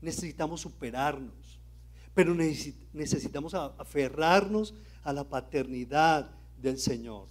Necesitamos 0.01 0.61
superarnos, 0.61 1.59
pero 2.13 2.33
necesitamos 2.33 3.53
aferrarnos 3.53 4.73
a 5.03 5.11
la 5.11 5.25
paternidad 5.27 6.31
del 6.61 6.77
Señor. 6.77 7.27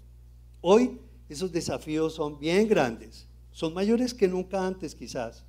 Hoy 0.61 1.01
esos 1.31 1.53
desafíos 1.53 2.13
son 2.13 2.39
bien 2.39 2.69
grandes, 2.69 3.27
son 3.51 3.73
mayores 3.73 4.13
que 4.13 4.29
nunca 4.29 4.67
antes 4.67 4.95
quizás. 4.95 5.43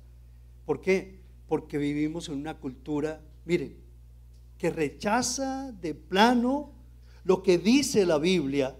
¿Por 0.64 0.80
qué? 0.80 1.20
Porque 1.46 1.76
vivimos 1.76 2.30
en 2.30 2.36
una 2.36 2.58
cultura, 2.58 3.20
miren, 3.44 3.76
que 4.56 4.70
rechaza 4.70 5.70
de 5.70 5.94
plano 5.94 6.70
lo 7.24 7.42
que 7.42 7.58
dice 7.58 8.06
la 8.06 8.16
Biblia 8.16 8.74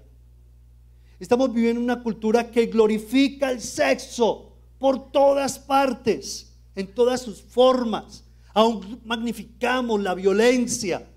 Estamos 1.23 1.55
viviendo 1.55 1.81
una 1.81 2.03
cultura 2.03 2.51
que 2.51 2.67
glorifica 2.67 3.53
el 3.53 3.61
sexo 3.61 4.57
por 4.81 5.13
todas 5.13 5.57
partes, 5.57 6.53
en 6.75 6.93
todas 6.93 7.23
sus 7.23 7.41
formas. 7.41 8.25
Aún 8.53 9.01
magnificamos 9.05 10.03
la 10.03 10.15
violencia, 10.15 11.09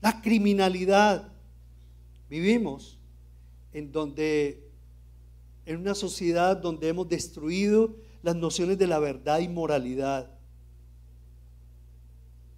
la 0.00 0.22
criminalidad. 0.22 1.30
Vivimos 2.30 2.98
en 3.74 3.92
donde 3.92 4.66
en 5.66 5.76
una 5.76 5.94
sociedad 5.94 6.56
donde 6.56 6.88
hemos 6.88 7.10
destruido 7.10 7.94
las 8.22 8.36
nociones 8.36 8.78
de 8.78 8.86
la 8.86 8.98
verdad 8.98 9.40
y 9.40 9.48
moralidad. 9.48 10.30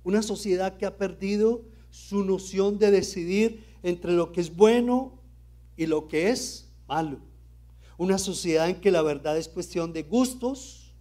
Una 0.04 0.22
sociedad 0.22 0.76
que 0.76 0.86
ha 0.86 0.96
perdido 0.96 1.64
su 1.90 2.24
noción 2.24 2.78
de 2.78 2.92
decidir 2.92 3.64
entre 3.82 4.12
lo 4.12 4.30
que 4.30 4.40
es 4.40 4.54
bueno 4.54 5.17
y 5.78 5.86
lo 5.86 6.08
que 6.08 6.28
es 6.28 6.68
malo. 6.88 7.20
Una 7.96 8.18
sociedad 8.18 8.68
en 8.68 8.80
que 8.80 8.90
la 8.90 9.00
verdad 9.00 9.38
es 9.38 9.48
cuestión 9.48 9.92
de 9.92 10.02
gustos 10.02 10.92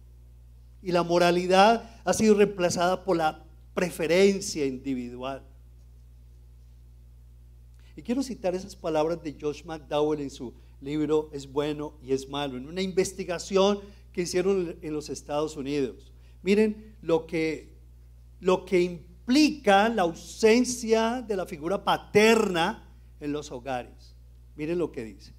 y 0.82 0.92
la 0.92 1.02
moralidad 1.02 2.00
ha 2.04 2.12
sido 2.14 2.36
reemplazada 2.36 3.04
por 3.04 3.16
la 3.16 3.44
preferencia 3.74 4.64
individual. 4.64 5.42
Y 7.96 8.02
quiero 8.02 8.22
citar 8.22 8.54
esas 8.54 8.76
palabras 8.76 9.20
de 9.22 9.36
Josh 9.38 9.64
McDowell 9.64 10.20
en 10.20 10.30
su 10.30 10.54
libro 10.80 11.28
Es 11.32 11.50
bueno 11.50 11.94
y 12.00 12.12
es 12.12 12.28
malo, 12.28 12.56
en 12.56 12.68
una 12.68 12.80
investigación 12.80 13.80
que 14.12 14.22
hicieron 14.22 14.76
en 14.80 14.94
los 14.94 15.10
Estados 15.10 15.56
Unidos. 15.56 16.12
Miren 16.42 16.94
lo 17.02 17.26
que, 17.26 17.74
lo 18.38 18.64
que 18.64 18.84
explica 18.84 19.88
la 19.88 20.02
ausencia 20.02 21.20
de 21.20 21.34
la 21.34 21.46
figura 21.46 21.82
paterna 21.84 22.88
en 23.18 23.32
los 23.32 23.50
hogares. 23.50 24.14
Miren 24.58 24.78
lo 24.78 24.90
que 24.90 25.04
dice. 25.04 25.32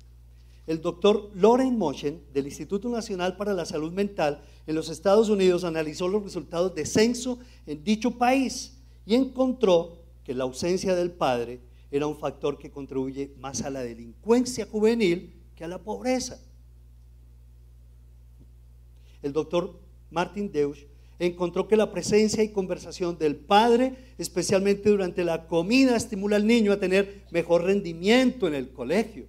El 0.65 0.81
doctor 0.81 1.29
Loren 1.35 1.77
Moschen 1.77 2.21
del 2.33 2.45
Instituto 2.45 2.87
Nacional 2.89 3.35
para 3.35 3.53
la 3.53 3.65
Salud 3.65 3.91
Mental 3.91 4.41
en 4.65 4.75
los 4.75 4.87
Estados 4.87 5.27
Unidos 5.27 5.65
analizó 5.65 6.07
los 6.07 6.23
resultados 6.23 6.73
de 6.73 6.85
censo 6.85 7.37
en 7.65 7.83
dicho 7.83 8.11
país 8.11 8.77
y 9.05 9.15
encontró 9.15 9.97
que 10.23 10.33
la 10.33 10.45
ausencia 10.45 10.95
del 10.95 11.11
padre 11.11 11.59
era 11.91 12.07
un 12.07 12.17
factor 12.17 12.57
que 12.57 12.71
contribuye 12.71 13.33
más 13.39 13.61
a 13.63 13.69
la 13.69 13.81
delincuencia 13.81 14.65
juvenil 14.65 15.33
que 15.53 15.65
a 15.65 15.67
la 15.67 15.79
pobreza. 15.79 16.39
El 19.21 19.33
doctor 19.33 19.77
Martin 20.11 20.49
Deutsch 20.49 20.87
encontró 21.19 21.67
que 21.67 21.75
la 21.75 21.91
presencia 21.91 22.41
y 22.43 22.49
conversación 22.49 23.17
del 23.17 23.35
padre, 23.35 23.95
especialmente 24.17 24.89
durante 24.89 25.23
la 25.25 25.47
comida, 25.47 25.95
estimula 25.95 26.37
al 26.37 26.47
niño 26.47 26.71
a 26.71 26.79
tener 26.79 27.23
mejor 27.31 27.63
rendimiento 27.63 28.47
en 28.47 28.55
el 28.55 28.69
colegio. 28.69 29.25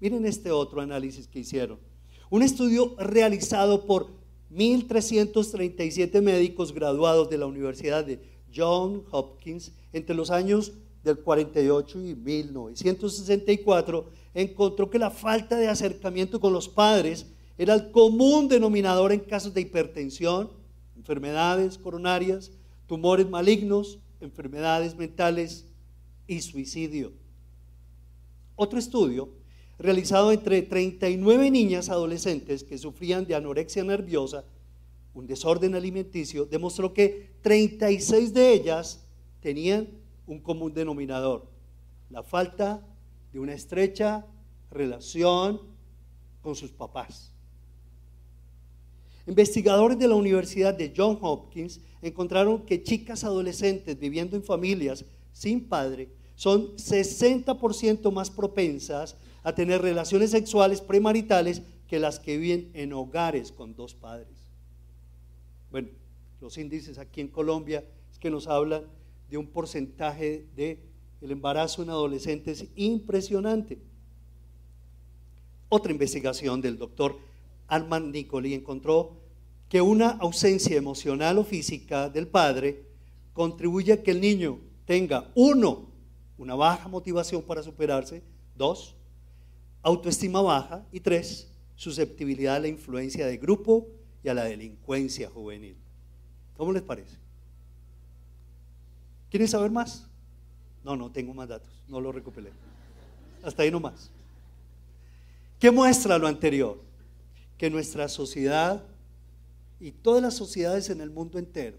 Miren 0.00 0.24
este 0.24 0.50
otro 0.50 0.80
análisis 0.80 1.28
que 1.28 1.40
hicieron. 1.40 1.78
Un 2.30 2.42
estudio 2.42 2.94
realizado 2.98 3.84
por 3.84 4.08
1.337 4.52 6.22
médicos 6.22 6.72
graduados 6.72 7.28
de 7.28 7.38
la 7.38 7.46
Universidad 7.46 8.04
de 8.04 8.20
John 8.54 9.04
Hopkins 9.10 9.72
entre 9.92 10.14
los 10.14 10.30
años 10.30 10.72
del 11.04 11.18
48 11.18 12.00
y 12.00 12.14
1964 12.14 14.06
encontró 14.34 14.90
que 14.90 14.98
la 14.98 15.10
falta 15.10 15.56
de 15.56 15.68
acercamiento 15.68 16.40
con 16.40 16.52
los 16.52 16.68
padres 16.68 17.26
era 17.58 17.74
el 17.74 17.90
común 17.90 18.48
denominador 18.48 19.12
en 19.12 19.20
casos 19.20 19.52
de 19.52 19.60
hipertensión, 19.60 20.50
enfermedades 20.96 21.76
coronarias, 21.76 22.52
tumores 22.86 23.28
malignos, 23.28 23.98
enfermedades 24.20 24.96
mentales 24.96 25.66
y 26.28 26.40
suicidio. 26.40 27.12
Otro 28.54 28.78
estudio 28.78 29.28
realizado 29.78 30.32
entre 30.32 30.62
39 30.62 31.50
niñas 31.50 31.88
adolescentes 31.88 32.64
que 32.64 32.78
sufrían 32.78 33.26
de 33.26 33.34
anorexia 33.34 33.84
nerviosa, 33.84 34.44
un 35.14 35.26
desorden 35.26 35.74
alimenticio, 35.74 36.46
demostró 36.46 36.92
que 36.92 37.30
36 37.42 38.34
de 38.34 38.52
ellas 38.52 39.04
tenían 39.40 39.88
un 40.26 40.40
común 40.40 40.74
denominador, 40.74 41.46
la 42.10 42.22
falta 42.22 42.84
de 43.32 43.40
una 43.40 43.54
estrecha 43.54 44.26
relación 44.70 45.60
con 46.42 46.54
sus 46.54 46.70
papás. 46.70 47.32
Investigadores 49.28 49.98
de 49.98 50.08
la 50.08 50.14
Universidad 50.14 50.72
de 50.72 50.90
Johns 50.96 51.18
Hopkins 51.20 51.82
encontraron 52.00 52.64
que 52.64 52.82
chicas 52.82 53.24
adolescentes 53.24 53.98
viviendo 53.98 54.36
en 54.36 54.42
familias 54.42 55.04
sin 55.32 55.68
padre 55.68 56.08
son 56.34 56.74
60% 56.76 58.10
más 58.10 58.30
propensas 58.30 59.18
a 59.42 59.54
tener 59.54 59.82
relaciones 59.82 60.30
sexuales 60.30 60.80
premaritales 60.80 61.60
que 61.86 61.98
las 61.98 62.18
que 62.18 62.38
viven 62.38 62.70
en 62.72 62.94
hogares 62.94 63.52
con 63.52 63.74
dos 63.74 63.92
padres. 63.92 64.34
Bueno, 65.70 65.88
los 66.40 66.56
índices 66.56 66.96
aquí 66.96 67.20
en 67.20 67.28
Colombia 67.28 67.84
es 68.10 68.18
que 68.18 68.30
nos 68.30 68.46
hablan 68.46 68.84
de 69.28 69.36
un 69.36 69.48
porcentaje 69.48 70.46
de 70.56 70.80
el 71.20 71.32
embarazo 71.32 71.82
en 71.82 71.90
adolescentes 71.90 72.64
impresionante. 72.76 73.76
Otra 75.68 75.92
investigación 75.92 76.62
del 76.62 76.78
doctor 76.78 77.27
Armand 77.68 78.12
Nicoli 78.12 78.54
encontró 78.54 79.12
que 79.68 79.80
una 79.80 80.10
ausencia 80.10 80.76
emocional 80.76 81.38
o 81.38 81.44
física 81.44 82.08
del 82.08 82.26
padre 82.26 82.82
contribuye 83.34 83.92
a 83.92 84.02
que 84.02 84.10
el 84.10 84.20
niño 84.20 84.58
tenga, 84.86 85.30
uno, 85.34 85.86
una 86.38 86.54
baja 86.54 86.88
motivación 86.88 87.42
para 87.42 87.62
superarse, 87.62 88.22
dos, 88.56 88.96
autoestima 89.82 90.40
baja 90.40 90.84
y 90.90 91.00
tres, 91.00 91.48
susceptibilidad 91.76 92.56
a 92.56 92.60
la 92.60 92.68
influencia 92.68 93.26
de 93.26 93.36
grupo 93.36 93.86
y 94.24 94.28
a 94.28 94.34
la 94.34 94.44
delincuencia 94.44 95.28
juvenil. 95.30 95.76
¿Cómo 96.56 96.72
les 96.72 96.82
parece? 96.82 97.16
¿Quieren 99.30 99.46
saber 99.46 99.70
más? 99.70 100.08
No, 100.82 100.96
no 100.96 101.10
tengo 101.10 101.34
más 101.34 101.48
datos, 101.48 101.70
no 101.86 102.00
lo 102.00 102.10
recuperé. 102.10 102.50
Hasta 103.42 103.62
ahí 103.62 103.70
nomás. 103.70 104.10
¿Qué 105.60 105.70
muestra 105.70 106.18
lo 106.18 106.26
anterior? 106.26 106.87
Que 107.58 107.68
nuestra 107.68 108.08
sociedad 108.08 108.84
y 109.80 109.90
todas 109.90 110.22
las 110.22 110.34
sociedades 110.34 110.88
en 110.88 111.00
el 111.00 111.10
mundo 111.10 111.38
entero 111.38 111.76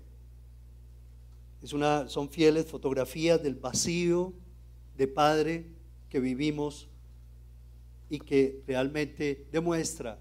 es 1.62 1.74
una, 1.74 2.08
son 2.08 2.30
fieles 2.30 2.66
fotografías 2.68 3.42
del 3.42 3.56
vacío 3.56 4.34
de 4.98 5.08
padre 5.08 5.66
que 6.10 6.20
vivimos 6.20 6.88
y 8.10 8.20
que 8.20 8.64
realmente 8.68 9.48
demuestra 9.52 10.20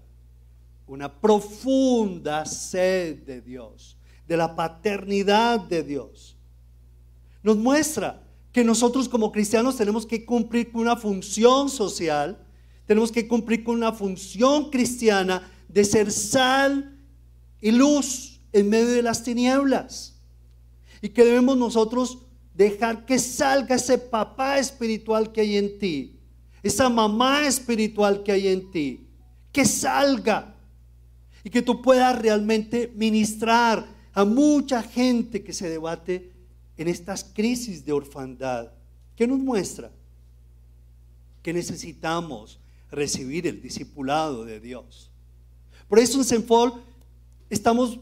una 0.87 1.19
profunda 1.21 2.45
sed 2.45 3.23
de 3.23 3.41
Dios, 3.41 3.97
de 4.27 4.37
la 4.37 4.55
paternidad 4.55 5.59
de 5.59 5.83
Dios. 5.83 6.35
Nos 7.41 7.57
muestra 7.57 8.23
que 8.51 8.63
nosotros 8.63 9.07
como 9.07 9.31
cristianos 9.31 9.77
tenemos 9.77 10.05
que 10.05 10.25
cumplir 10.25 10.71
con 10.71 10.81
una 10.81 10.97
función 10.97 11.69
social 11.69 12.45
tenemos 12.89 13.11
que 13.11 13.27
cumplir 13.27 13.63
con 13.63 13.75
una 13.75 13.93
función 13.93 14.71
cristiana 14.71 15.47
de 15.67 15.85
ser 15.85 16.11
sal 16.11 16.97
y 17.61 17.69
luz 17.69 18.39
en 18.51 18.67
medio 18.67 18.87
de 18.87 19.03
las 19.03 19.23
tinieblas. 19.23 20.19
Y 20.99 21.09
que 21.09 21.23
debemos 21.23 21.55
nosotros 21.55 22.17
dejar 22.55 23.05
que 23.05 23.19
salga 23.19 23.75
ese 23.75 23.99
papá 23.99 24.57
espiritual 24.57 25.31
que 25.31 25.41
hay 25.41 25.57
en 25.57 25.77
ti, 25.77 26.19
esa 26.63 26.89
mamá 26.89 27.45
espiritual 27.45 28.23
que 28.23 28.31
hay 28.31 28.47
en 28.47 28.71
ti, 28.71 29.05
que 29.51 29.65
salga 29.65 30.55
y 31.43 31.51
que 31.51 31.61
tú 31.61 31.83
puedas 31.83 32.19
realmente 32.19 32.91
ministrar 32.95 33.85
a 34.13 34.25
mucha 34.25 34.81
gente 34.81 35.43
que 35.43 35.53
se 35.53 35.69
debate 35.69 36.31
en 36.75 36.87
estas 36.87 37.23
crisis 37.23 37.85
de 37.85 37.91
orfandad. 37.91 38.71
¿Qué 39.15 39.27
nos 39.27 39.37
muestra? 39.37 39.91
Que 41.43 41.53
necesitamos 41.53 42.58
recibir 42.91 43.47
el 43.47 43.61
discipulado 43.61 44.45
de 44.45 44.59
Dios. 44.59 45.11
Por 45.87 45.99
eso 45.99 46.17
en 46.17 46.23
Senfol 46.23 46.83
estamos, 47.49 47.99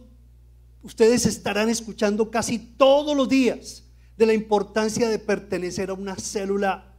ustedes 0.81 1.25
estarán 1.25 1.69
escuchando 1.69 2.29
casi 2.29 2.57
todos 2.57 3.15
los 3.15 3.27
días 3.29 3.83
de 4.17 4.25
la 4.25 4.33
importancia 4.33 5.09
de 5.09 5.19
pertenecer 5.19 5.89
a 5.89 5.93
una 5.93 6.15
célula, 6.15 6.93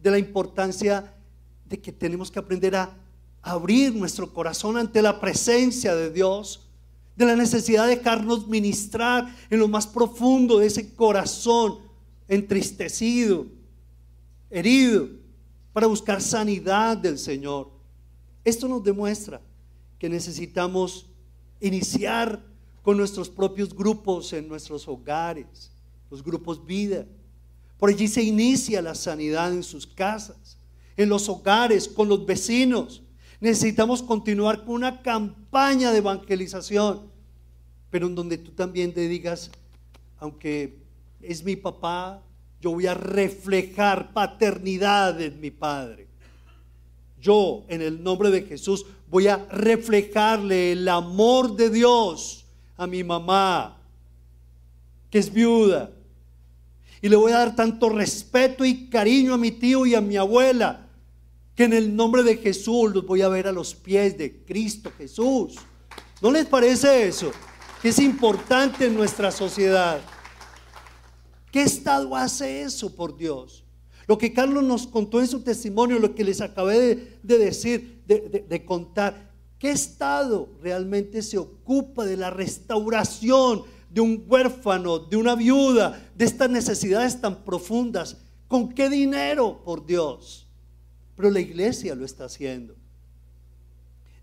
de 0.00 0.10
la 0.10 0.18
importancia 0.18 1.14
de 1.64 1.80
que 1.80 1.92
tenemos 1.92 2.30
que 2.30 2.38
aprender 2.38 2.76
a 2.76 2.94
abrir 3.42 3.94
nuestro 3.94 4.32
corazón 4.32 4.76
ante 4.76 5.02
la 5.02 5.20
presencia 5.20 5.94
de 5.94 6.10
Dios, 6.10 6.68
de 7.16 7.24
la 7.24 7.36
necesidad 7.36 7.86
de 7.86 7.96
dejarnos 7.96 8.46
ministrar 8.46 9.34
en 9.48 9.58
lo 9.58 9.68
más 9.68 9.86
profundo 9.86 10.58
de 10.58 10.66
ese 10.66 10.94
corazón 10.94 11.78
entristecido, 12.28 13.46
herido 14.50 15.25
para 15.76 15.88
buscar 15.88 16.22
sanidad 16.22 16.96
del 16.96 17.18
Señor. 17.18 17.68
Esto 18.42 18.66
nos 18.66 18.82
demuestra 18.82 19.42
que 19.98 20.08
necesitamos 20.08 21.04
iniciar 21.60 22.42
con 22.82 22.96
nuestros 22.96 23.28
propios 23.28 23.76
grupos 23.76 24.32
en 24.32 24.48
nuestros 24.48 24.88
hogares, 24.88 25.70
los 26.10 26.24
grupos 26.24 26.64
vida. 26.64 27.04
Por 27.76 27.90
allí 27.90 28.08
se 28.08 28.22
inicia 28.22 28.80
la 28.80 28.94
sanidad 28.94 29.52
en 29.52 29.62
sus 29.62 29.86
casas, 29.86 30.56
en 30.96 31.10
los 31.10 31.28
hogares, 31.28 31.86
con 31.86 32.08
los 32.08 32.24
vecinos. 32.24 33.02
Necesitamos 33.38 34.02
continuar 34.02 34.64
con 34.64 34.76
una 34.76 35.02
campaña 35.02 35.92
de 35.92 35.98
evangelización, 35.98 37.02
pero 37.90 38.06
en 38.06 38.14
donde 38.14 38.38
tú 38.38 38.50
también 38.52 38.94
te 38.94 39.06
digas, 39.08 39.50
aunque 40.20 40.78
es 41.20 41.44
mi 41.44 41.54
papá, 41.54 42.22
yo 42.60 42.72
voy 42.72 42.86
a 42.86 42.94
reflejar 42.94 44.12
paternidad 44.12 45.20
en 45.20 45.40
mi 45.40 45.50
Padre. 45.50 46.06
Yo, 47.20 47.64
en 47.68 47.82
el 47.82 48.02
nombre 48.02 48.30
de 48.30 48.42
Jesús, 48.42 48.86
voy 49.08 49.28
a 49.28 49.36
reflejarle 49.50 50.72
el 50.72 50.88
amor 50.88 51.56
de 51.56 51.70
Dios 51.70 52.46
a 52.76 52.86
mi 52.86 53.02
mamá, 53.02 53.78
que 55.10 55.18
es 55.18 55.32
viuda. 55.32 55.90
Y 57.02 57.08
le 57.08 57.16
voy 57.16 57.32
a 57.32 57.38
dar 57.38 57.56
tanto 57.56 57.88
respeto 57.88 58.64
y 58.64 58.88
cariño 58.88 59.34
a 59.34 59.38
mi 59.38 59.50
tío 59.50 59.86
y 59.86 59.94
a 59.94 60.00
mi 60.00 60.16
abuela, 60.16 60.86
que 61.54 61.64
en 61.64 61.72
el 61.72 61.94
nombre 61.94 62.22
de 62.22 62.36
Jesús 62.36 62.92
los 62.94 63.06
voy 63.06 63.22
a 63.22 63.28
ver 63.28 63.46
a 63.48 63.52
los 63.52 63.74
pies 63.74 64.16
de 64.16 64.44
Cristo 64.44 64.92
Jesús. 64.96 65.56
¿No 66.20 66.30
les 66.30 66.46
parece 66.46 67.06
eso? 67.06 67.30
Que 67.82 67.88
es 67.90 67.98
importante 67.98 68.86
en 68.86 68.94
nuestra 68.94 69.30
sociedad. 69.30 70.00
¿Qué 71.56 71.62
estado 71.62 72.14
hace 72.14 72.60
eso 72.60 72.94
por 72.94 73.16
Dios? 73.16 73.64
Lo 74.06 74.18
que 74.18 74.34
Carlos 74.34 74.62
nos 74.62 74.86
contó 74.86 75.20
en 75.20 75.26
su 75.26 75.40
testimonio, 75.40 75.98
lo 75.98 76.14
que 76.14 76.22
les 76.22 76.42
acabé 76.42 77.16
de, 77.22 77.38
decir, 77.38 78.02
de, 78.06 78.64
contar, 78.66 79.32
¿qué 79.58 79.70
estado 79.70 80.50
realmente 80.60 81.22
se 81.22 81.38
ocupa 81.38 82.04
de 82.04 82.18
la 82.18 82.28
restauración 82.28 83.62
de 83.88 84.02
un 84.02 84.22
huérfano, 84.28 84.98
de 84.98 85.16
una 85.16 85.34
viuda, 85.34 86.06
de 86.14 86.26
estas 86.26 86.50
necesidades 86.50 87.22
tan 87.22 87.42
profundas. 87.42 88.18
¿Con 88.48 88.68
qué 88.68 88.90
dinero? 88.90 89.62
Por 89.64 89.86
Dios. 89.86 90.46
Pero 91.16 91.30
la 91.30 91.40
iglesia 91.40 91.94
lo 91.94 92.04
está 92.04 92.26
haciendo. 92.26 92.74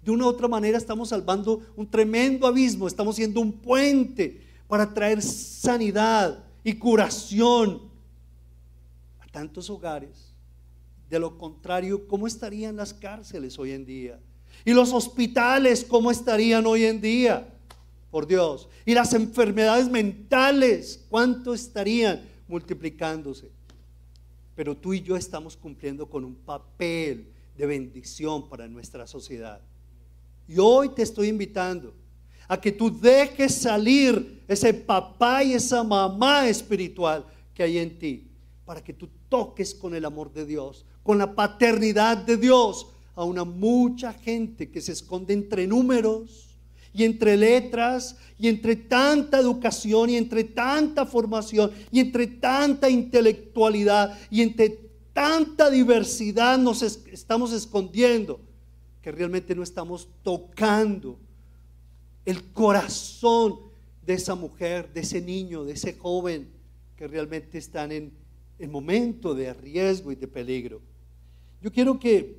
De 0.04 0.12
una 0.12 0.26
u 0.26 0.28
otra 0.28 0.48
manera 0.48 0.78
estamos 0.78 1.10
salvando 1.10 1.64
un 1.76 1.90
tremendo 1.90 2.46
abismo, 2.46 2.88
estamos 2.88 3.16
siendo 3.16 3.42
un 3.42 3.54
puente 3.54 4.40
para 4.68 4.94
traer 4.94 5.20
sanidad 5.24 6.43
y 6.64 6.74
curación 6.74 7.82
a 9.20 9.28
tantos 9.28 9.70
hogares. 9.70 10.34
De 11.10 11.20
lo 11.20 11.38
contrario, 11.38 12.08
¿cómo 12.08 12.26
estarían 12.26 12.76
las 12.76 12.94
cárceles 12.94 13.60
hoy 13.60 13.72
en 13.72 13.86
día? 13.86 14.20
¿Y 14.66 14.74
los 14.74 14.94
hospitales 14.94 15.84
cómo 15.84 16.10
estarían 16.10 16.66
hoy 16.66 16.86
en 16.86 17.02
día? 17.02 17.54
Por 18.10 18.28
Dios. 18.28 18.70
¿Y 18.86 18.94
las 18.94 19.14
enfermedades 19.14 19.90
mentales 19.90 21.06
cuánto 21.10 21.54
estarían 21.54 22.22
multiplicándose? 22.48 23.52
Pero 24.56 24.78
tú 24.78 24.94
y 24.94 25.02
yo 25.02 25.16
estamos 25.16 25.58
cumpliendo 25.58 26.10
con 26.10 26.24
un 26.24 26.36
papel 26.36 27.32
de 27.58 27.66
bendición 27.66 28.48
para 28.48 28.68
nuestra 28.68 29.08
sociedad. 29.08 29.62
Y 30.48 30.58
hoy 30.60 30.90
te 30.90 31.02
estoy 31.02 31.28
invitando 31.28 31.94
a 32.48 32.60
que 32.60 32.72
tú 32.72 33.00
dejes 33.00 33.56
salir 33.56 34.44
ese 34.48 34.74
papá 34.74 35.44
y 35.44 35.54
esa 35.54 35.84
mamá 35.84 36.48
espiritual 36.48 37.26
que 37.54 37.64
hay 37.64 37.78
en 37.78 37.98
ti, 37.98 38.28
para 38.66 38.84
que 38.84 38.94
tú 38.94 39.10
toques 39.30 39.74
con 39.74 39.96
el 39.96 40.06
amor 40.06 40.32
de 40.34 40.46
Dios, 40.46 40.86
con 41.04 41.18
la 41.18 41.36
paternidad 41.36 42.18
de 42.18 42.38
Dios 42.38 42.88
a 43.16 43.24
una 43.24 43.44
mucha 43.44 44.14
gente 44.14 44.72
que 44.72 44.82
se 44.82 44.92
esconde 44.92 45.34
entre 45.34 45.68
números 45.68 46.58
y 46.94 47.04
entre 47.04 47.38
letras 47.38 48.18
y 48.40 48.48
entre 48.48 48.76
tanta 48.76 49.40
educación 49.40 50.10
y 50.10 50.18
entre 50.18 50.44
tanta 50.44 51.06
formación 51.06 51.72
y 51.92 52.00
entre 52.00 52.28
tanta 52.28 52.90
intelectualidad 52.90 54.18
y 54.30 54.42
entre 54.42 54.80
tanta 55.14 55.70
diversidad 55.70 56.58
nos 56.58 56.82
estamos 56.82 57.54
escondiendo 57.54 58.40
que 59.02 59.12
realmente 59.12 59.54
no 59.54 59.64
estamos 59.64 60.08
tocando 60.24 61.20
el 62.26 62.52
corazón 62.52 63.60
de 64.06 64.14
esa 64.14 64.36
mujer, 64.36 64.92
de 64.94 65.02
ese 65.02 65.22
niño, 65.22 65.64
de 65.64 65.74
ese 65.74 65.94
joven 65.94 66.50
que 66.96 67.08
realmente 67.08 67.58
están 67.58 67.92
en 67.92 68.12
el 68.60 68.70
momento 68.70 69.34
de 69.34 69.54
riesgo 69.54 70.12
y 70.12 70.16
de 70.16 70.28
peligro. 70.28 70.82
Yo 71.62 71.72
quiero 71.72 72.00
que, 72.00 72.38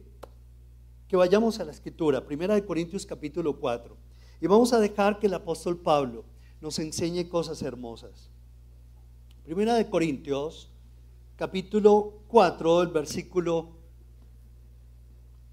que 1.08 1.16
vayamos 1.16 1.60
a 1.60 1.64
la 1.64 1.72
escritura, 1.72 2.24
Primera 2.24 2.54
de 2.54 2.64
Corintios 2.64 3.06
capítulo 3.06 3.58
4, 3.58 3.96
y 4.40 4.46
vamos 4.46 4.72
a 4.72 4.80
dejar 4.80 5.18
que 5.18 5.26
el 5.26 5.34
apóstol 5.34 5.78
Pablo 5.78 6.24
nos 6.60 6.78
enseñe 6.78 7.28
cosas 7.28 7.62
hermosas. 7.62 8.30
Primera 9.44 9.74
de 9.74 9.88
Corintios 9.88 10.70
capítulo 11.36 12.20
4, 12.28 12.82
el 12.82 12.88
versículo 12.88 13.68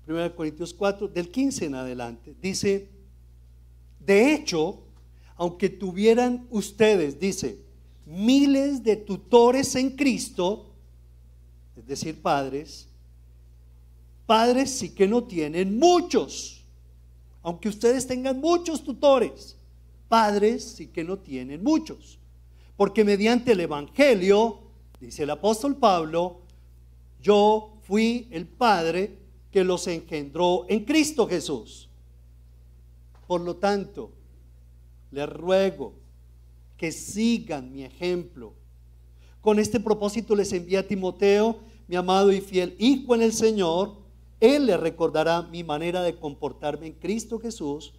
1 0.07 0.35
Corintios 0.35 0.73
4, 0.73 1.07
del 1.07 1.29
15 1.29 1.65
en 1.65 1.75
adelante, 1.75 2.35
dice, 2.41 2.89
de 4.05 4.33
hecho, 4.33 4.79
aunque 5.35 5.69
tuvieran 5.69 6.47
ustedes, 6.49 7.19
dice, 7.19 7.57
miles 8.05 8.83
de 8.83 8.95
tutores 8.95 9.75
en 9.75 9.95
Cristo, 9.95 10.67
es 11.75 11.85
decir, 11.85 12.21
padres, 12.21 12.87
padres 14.25 14.71
sí 14.71 14.89
que 14.89 15.07
no 15.07 15.23
tienen 15.23 15.77
muchos, 15.77 16.63
aunque 17.43 17.69
ustedes 17.69 18.05
tengan 18.05 18.39
muchos 18.39 18.83
tutores, 18.83 19.55
padres 20.07 20.63
sí 20.63 20.87
que 20.87 21.03
no 21.03 21.17
tienen 21.17 21.63
muchos, 21.63 22.19
porque 22.75 23.03
mediante 23.03 23.53
el 23.53 23.61
Evangelio, 23.61 24.59
dice 24.99 25.23
el 25.23 25.29
apóstol 25.29 25.75
Pablo, 25.77 26.41
yo 27.21 27.77
fui 27.83 28.27
el 28.31 28.47
padre 28.47 29.17
que 29.51 29.63
los 29.63 29.87
engendró 29.87 30.65
en 30.69 30.85
Cristo 30.85 31.27
Jesús. 31.27 31.90
Por 33.31 33.39
lo 33.39 33.55
tanto, 33.55 34.11
les 35.09 35.29
ruego 35.29 35.93
que 36.75 36.91
sigan 36.91 37.71
mi 37.71 37.85
ejemplo. 37.85 38.51
Con 39.39 39.57
este 39.57 39.79
propósito 39.79 40.35
les 40.35 40.51
envía 40.51 40.81
a 40.81 40.83
Timoteo, 40.85 41.59
mi 41.87 41.95
amado 41.95 42.33
y 42.33 42.41
fiel 42.41 42.75
hijo 42.77 43.15
en 43.15 43.21
el 43.21 43.31
Señor. 43.31 43.95
Él 44.41 44.65
le 44.65 44.75
recordará 44.75 45.43
mi 45.43 45.63
manera 45.63 46.01
de 46.01 46.19
comportarme 46.19 46.87
en 46.87 46.93
Cristo 46.95 47.39
Jesús, 47.39 47.93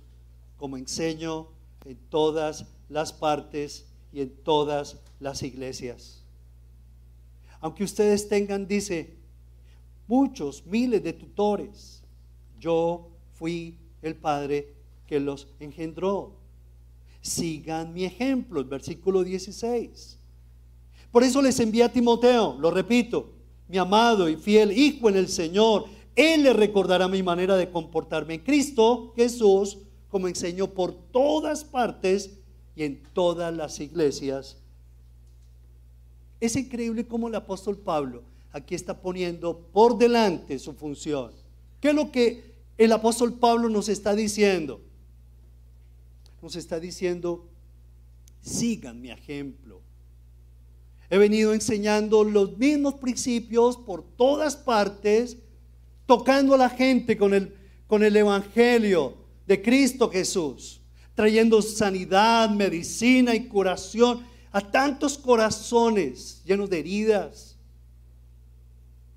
como 0.59 0.77
enseño 0.77 1.49
en 1.87 1.97
todas 2.11 2.67
las 2.91 3.15
partes 3.15 3.87
y 4.13 4.21
en 4.21 4.37
todas 4.45 4.99
las 5.19 5.43
iglesias. 5.43 6.27
Aunque 7.59 7.85
ustedes 7.85 8.29
tengan, 8.29 8.69
dice, 8.69 9.17
muchos, 10.07 10.67
miles 10.67 11.03
de 11.03 11.15
tutores. 11.15 12.03
Yo 12.61 13.09
fui 13.33 13.79
el 14.03 14.15
Padre 14.15 14.82
que 15.13 15.21
los 15.21 15.47
engendró. 15.61 16.33
Sigan 17.21 17.93
mi 17.93 18.07
ejemplo, 18.07 18.61
el 18.61 18.67
versículo 18.67 19.23
16. 19.23 20.19
Por 21.11 21.23
eso 21.23 21.43
les 21.43 21.61
envía 21.61 21.85
a 21.85 21.93
Timoteo, 21.93 22.57
lo 22.59 22.71
repito, 22.71 23.29
mi 23.69 23.77
amado 23.77 24.27
y 24.27 24.37
fiel 24.37 24.73
hijo 24.73 25.11
en 25.11 25.19
el 25.19 25.29
Señor. 25.29 25.85
Él 26.17 26.45
le 26.45 26.55
recordará 26.55 27.09
mi 27.09 27.23
manera 27.23 27.59
de 27.59 27.71
comportarme 27.71 28.37
en 28.37 28.41
Cristo 28.41 29.13
Jesús, 29.15 29.81
como 30.09 30.29
enseñó 30.29 30.69
por 30.69 30.95
todas 30.95 31.63
partes 31.63 32.31
y 32.75 32.85
en 32.85 33.03
todas 33.13 33.55
las 33.55 33.81
iglesias. 33.81 34.57
Es 36.41 36.57
increíble 36.57 37.07
cómo 37.07 37.29
el 37.29 37.35
apóstol 37.35 37.77
Pablo 37.77 38.23
aquí 38.51 38.75
está 38.75 38.99
poniendo 38.99 39.59
por 39.75 39.99
delante 39.99 40.59
su 40.59 40.73
función. 40.73 41.33
¿Qué 41.83 41.91
es 41.91 41.95
lo 41.95 42.11
que 42.11 42.55
el 42.79 42.93
apóstol 42.93 43.35
Pablo 43.35 43.69
nos 43.69 43.91
está 43.91 44.15
diciendo? 44.15 44.81
Nos 46.43 46.57
está 46.57 46.81
diciendo, 46.81 47.49
sigan 48.41 49.01
mi 49.01 49.11
ejemplo. 49.11 49.81
He 51.09 51.17
venido 51.17 51.55
enseñando 51.55 52.25
los 52.25 52.59
mismos 52.59 52.95
principios 52.95 53.77
por 53.77 54.03
todas 54.03 54.57
partes, 54.57 55.39
tocando 56.05 56.55
a 56.55 56.59
la 56.59 56.69
gente 56.69 57.17
con 57.17 57.33
el, 57.33 57.55
con 57.87 58.03
el 58.03 58.17
Evangelio 58.17 59.17
de 59.47 59.63
Cristo 59.63 60.11
Jesús, 60.11 60.81
trayendo 61.15 61.63
sanidad, 61.63 62.51
medicina 62.51 63.35
y 63.35 63.47
curación 63.47 64.27
a 64.51 64.61
tantos 64.71 65.17
corazones 65.17 66.43
llenos 66.45 66.69
de 66.69 66.81
heridas, 66.81 67.57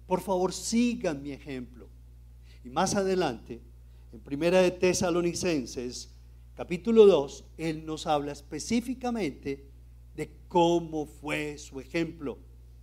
por 0.07 0.21
favor, 0.21 0.53
sigan 0.53 1.23
mi 1.23 1.31
ejemplo. 1.31 1.89
Y 2.63 2.69
más 2.69 2.95
adelante, 2.95 3.61
en 4.13 4.19
Primera 4.19 4.61
de 4.61 4.71
Tesalonicenses, 4.71 6.14
capítulo 6.55 7.05
2, 7.05 7.43
él 7.57 7.85
nos 7.85 8.07
habla 8.07 8.31
específicamente 8.31 9.65
de 10.15 10.31
cómo 10.47 11.05
fue 11.05 11.57
su 11.57 11.79
ejemplo. 11.79 12.37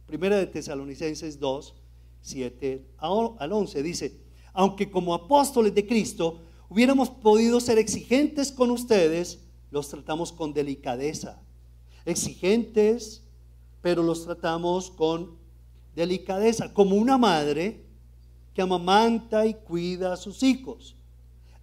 Primera 0.06 0.36
de 0.36 0.46
Tesalonicenses 0.46 1.40
2, 1.40 1.74
7 2.20 2.84
al 2.98 3.52
11 3.52 3.82
dice, 3.82 4.20
aunque 4.52 4.90
como 4.90 5.14
apóstoles 5.14 5.74
de 5.74 5.86
Cristo 5.86 6.42
hubiéramos 6.68 7.08
podido 7.08 7.60
ser 7.60 7.78
exigentes 7.78 8.52
con 8.52 8.70
ustedes, 8.70 9.40
los 9.70 9.88
tratamos 9.88 10.32
con 10.32 10.52
delicadeza. 10.52 11.40
Exigentes, 12.04 13.22
pero 13.80 14.02
los 14.02 14.24
tratamos 14.24 14.90
con 14.90 15.36
delicadeza, 15.94 16.74
como 16.74 16.96
una 16.96 17.16
madre 17.16 17.80
que 18.54 18.60
amamanta 18.60 19.46
y 19.46 19.54
cuida 19.54 20.12
a 20.12 20.16
sus 20.18 20.42
hijos. 20.42 20.94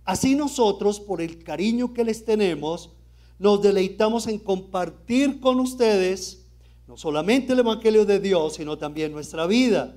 Así 0.10 0.34
nosotros, 0.34 1.00
por 1.00 1.22
el 1.22 1.44
cariño 1.44 1.94
que 1.94 2.04
les 2.04 2.26
tenemos, 2.26 2.90
nos 3.38 3.62
deleitamos 3.62 4.26
en 4.26 4.40
compartir 4.40 5.40
con 5.40 5.60
ustedes 5.60 6.48
no 6.88 6.98
solamente 6.98 7.54
el 7.54 7.60
Evangelio 7.60 8.06
de 8.06 8.20
Dios, 8.20 8.56
sino 8.56 8.76
también 8.76 9.12
nuestra 9.12 9.46
vida. 9.46 9.96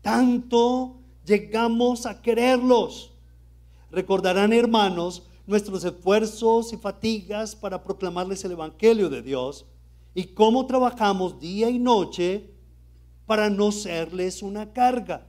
Tanto 0.00 0.96
llegamos 1.24 2.04
a 2.04 2.20
quererlos. 2.20 3.12
Recordarán, 3.92 4.52
hermanos, 4.52 5.22
nuestros 5.46 5.84
esfuerzos 5.84 6.72
y 6.72 6.76
fatigas 6.76 7.54
para 7.54 7.84
proclamarles 7.84 8.44
el 8.44 8.50
Evangelio 8.50 9.08
de 9.08 9.22
Dios 9.22 9.66
y 10.16 10.24
cómo 10.24 10.66
trabajamos 10.66 11.38
día 11.38 11.70
y 11.70 11.78
noche 11.78 12.50
para 13.26 13.48
no 13.48 13.70
serles 13.70 14.42
una 14.42 14.72
carga. 14.72 15.28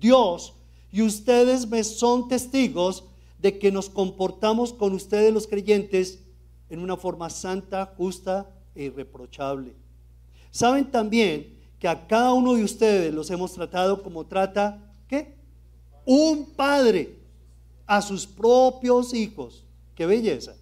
Dios 0.00 0.55
y 0.92 1.02
ustedes 1.02 1.68
me 1.68 1.84
son 1.84 2.28
testigos 2.28 3.04
de 3.38 3.58
que 3.58 3.70
nos 3.70 3.90
comportamos 3.90 4.72
con 4.72 4.92
ustedes 4.94 5.32
los 5.32 5.46
creyentes 5.46 6.20
en 6.70 6.80
una 6.80 6.96
forma 6.96 7.30
santa, 7.30 7.92
justa 7.96 8.50
e 8.74 8.84
irreprochable. 8.84 9.74
Saben 10.50 10.90
también 10.90 11.54
que 11.78 11.88
a 11.88 12.06
cada 12.06 12.32
uno 12.32 12.54
de 12.54 12.64
ustedes 12.64 13.12
los 13.12 13.30
hemos 13.30 13.52
tratado 13.52 14.02
como 14.02 14.24
trata, 14.24 14.82
¿qué? 15.08 15.34
Un 16.04 16.46
padre 16.46 17.14
a 17.86 18.00
sus 18.00 18.26
propios 18.26 19.12
hijos. 19.14 19.64
Qué 19.94 20.06
belleza. 20.06 20.54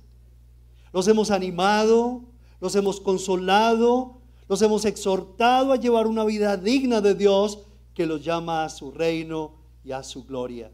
Los 0.92 1.08
hemos 1.08 1.30
animado, 1.30 2.22
los 2.60 2.74
hemos 2.76 3.00
consolado, 3.00 4.18
los 4.48 4.62
hemos 4.62 4.84
exhortado 4.84 5.72
a 5.72 5.76
llevar 5.76 6.06
una 6.06 6.24
vida 6.24 6.56
digna 6.56 7.00
de 7.00 7.14
Dios 7.14 7.58
que 7.94 8.06
los 8.06 8.24
llama 8.24 8.64
a 8.64 8.68
su 8.68 8.90
reino 8.90 9.63
y 9.85 9.92
a 9.92 10.03
su 10.03 10.25
gloria. 10.25 10.70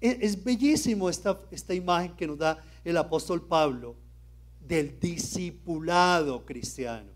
Es, 0.00 0.16
es 0.20 0.44
bellísimo 0.44 1.08
esta, 1.08 1.38
esta 1.50 1.74
imagen 1.74 2.14
que 2.16 2.26
nos 2.26 2.38
da 2.38 2.64
el 2.84 2.96
apóstol 2.96 3.42
Pablo 3.42 3.96
del 4.66 4.98
discipulado 4.98 6.44
cristiano. 6.44 7.10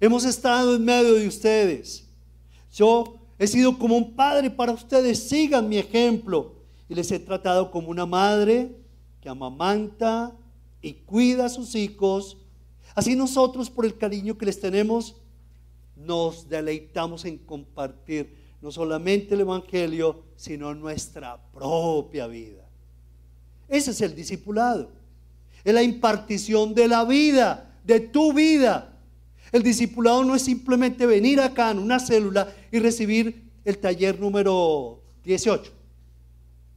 Hemos 0.00 0.24
estado 0.24 0.76
en 0.76 0.84
medio 0.84 1.14
de 1.14 1.26
ustedes. 1.26 2.08
Yo 2.72 3.18
he 3.38 3.46
sido 3.46 3.78
como 3.78 3.96
un 3.96 4.14
padre 4.14 4.50
para 4.50 4.72
ustedes. 4.72 5.28
Sigan 5.28 5.68
mi 5.68 5.78
ejemplo. 5.78 6.54
Y 6.88 6.94
les 6.94 7.10
he 7.10 7.18
tratado 7.18 7.70
como 7.70 7.88
una 7.88 8.06
madre 8.06 8.74
que 9.20 9.28
amamanta 9.28 10.34
y 10.80 10.94
cuida 10.94 11.46
a 11.46 11.50
sus 11.50 11.74
hijos. 11.74 12.38
Así 12.94 13.14
nosotros, 13.14 13.68
por 13.68 13.84
el 13.84 13.98
cariño 13.98 14.38
que 14.38 14.46
les 14.46 14.58
tenemos, 14.58 15.16
nos 15.96 16.48
deleitamos 16.48 17.24
en 17.24 17.36
compartir 17.38 18.37
no 18.60 18.72
solamente 18.72 19.34
el 19.34 19.42
Evangelio, 19.42 20.24
sino 20.36 20.74
nuestra 20.74 21.40
propia 21.52 22.26
vida. 22.26 22.68
Ese 23.68 23.90
es 23.92 24.00
el 24.00 24.14
discipulado. 24.14 24.90
Es 25.64 25.74
la 25.74 25.82
impartición 25.82 26.74
de 26.74 26.88
la 26.88 27.04
vida, 27.04 27.78
de 27.84 28.00
tu 28.00 28.32
vida. 28.32 28.96
El 29.52 29.62
discipulado 29.62 30.24
no 30.24 30.34
es 30.34 30.42
simplemente 30.42 31.06
venir 31.06 31.40
acá 31.40 31.70
en 31.70 31.78
una 31.78 32.00
célula 32.00 32.52
y 32.70 32.78
recibir 32.78 33.50
el 33.64 33.78
taller 33.78 34.18
número 34.18 35.02
18. 35.24 35.72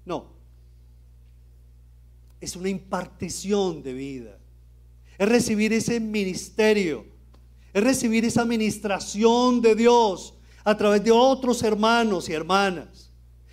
No. 0.06 0.26
Es 2.39 2.56
una 2.56 2.70
impartición 2.70 3.82
de 3.84 3.94
vida. 3.94 4.38
Es 5.17 5.30
recibir 5.30 5.74
ese 5.74 6.00
ministerio. 6.00 7.06
Es 7.74 7.84
recibir 7.84 8.26
esa 8.26 8.41
administración 8.41 9.62
de 9.62 9.76
Dios 9.76 10.34
a 10.63 10.78
través 10.78 11.04
de 11.04 11.12
otros 11.12 11.63
hermanos 11.63 12.30
y 12.30 12.34
hermanas. 12.34 13.12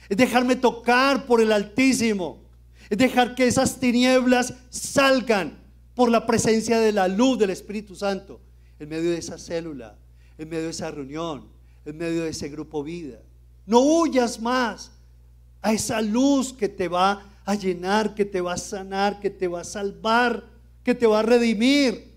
Es 0.09 0.17
dejarme 0.17 0.57
tocar 0.57 1.27
por 1.27 1.41
el 1.41 1.53
Altísimo. 1.53 2.43
Es 2.89 2.99
dejar 2.99 3.35
que 3.35 3.47
esas 3.47 3.79
tinieblas 3.79 4.55
salgan 4.71 5.59
por 5.95 6.11
la 6.11 6.27
presencia 6.27 6.79
de 6.79 6.93
la 6.93 7.09
luz 7.09 7.39
del 7.39 7.51
Espíritu 7.51 7.95
Santo 7.95 8.41
en 8.79 8.89
medio 8.89 9.11
de 9.11 9.19
esa 9.19 9.39
célula, 9.39 9.97
en 10.39 10.49
medio 10.49 10.65
de 10.65 10.71
esa 10.71 10.91
reunión, 10.91 11.49
en 11.85 11.97
medio 11.97 12.25
de 12.25 12.31
ese 12.31 12.49
grupo 12.49 12.83
vida. 12.83 13.19
No 13.67 13.81
huyas 13.81 14.41
más 14.41 14.93
a 15.61 15.73
esa 15.73 16.01
luz 16.01 16.53
que 16.53 16.69
te 16.69 16.89
va 16.89 17.27
a 17.45 17.55
llenar, 17.55 18.15
que 18.15 18.25
te 18.25 18.41
va 18.41 18.55
a 18.55 18.59
sanar, 18.59 19.21
que 19.21 19.31
te 19.31 19.49
va 19.49 19.63
a 19.63 19.65
salvar, 19.65 20.45
que 20.85 20.95
te 20.95 21.07
va 21.07 21.21
a 21.21 21.23
redimir. 21.23 22.15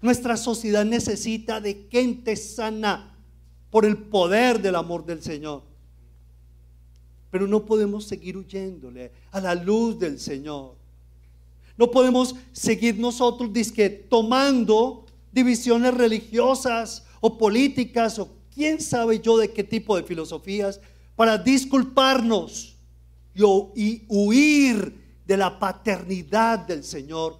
Nuestra 0.00 0.36
sociedad 0.36 0.84
necesita 0.84 1.60
de 1.60 1.86
gente 1.90 2.36
sana 2.36 3.17
por 3.70 3.84
el 3.84 3.96
poder 3.96 4.60
del 4.60 4.76
amor 4.76 5.04
del 5.04 5.22
Señor. 5.22 5.62
Pero 7.30 7.46
no 7.46 7.64
podemos 7.64 8.06
seguir 8.06 8.36
huyéndole 8.36 9.12
a 9.30 9.40
la 9.40 9.54
luz 9.54 9.98
del 9.98 10.18
Señor. 10.18 10.74
No 11.76 11.90
podemos 11.90 12.34
seguir 12.52 12.98
nosotros 12.98 13.52
disque 13.52 13.88
tomando 13.88 15.06
divisiones 15.30 15.94
religiosas 15.94 17.04
o 17.20 17.36
políticas 17.38 18.18
o 18.18 18.28
quién 18.54 18.80
sabe 18.80 19.20
yo 19.20 19.36
de 19.36 19.52
qué 19.52 19.62
tipo 19.62 19.96
de 19.96 20.02
filosofías 20.02 20.80
para 21.14 21.38
disculparnos 21.38 22.76
y, 23.74 24.04
huir 24.08 25.20
de 25.26 25.36
la 25.36 25.58
paternidad 25.58 26.60
del 26.60 26.82
Señor. 26.82 27.38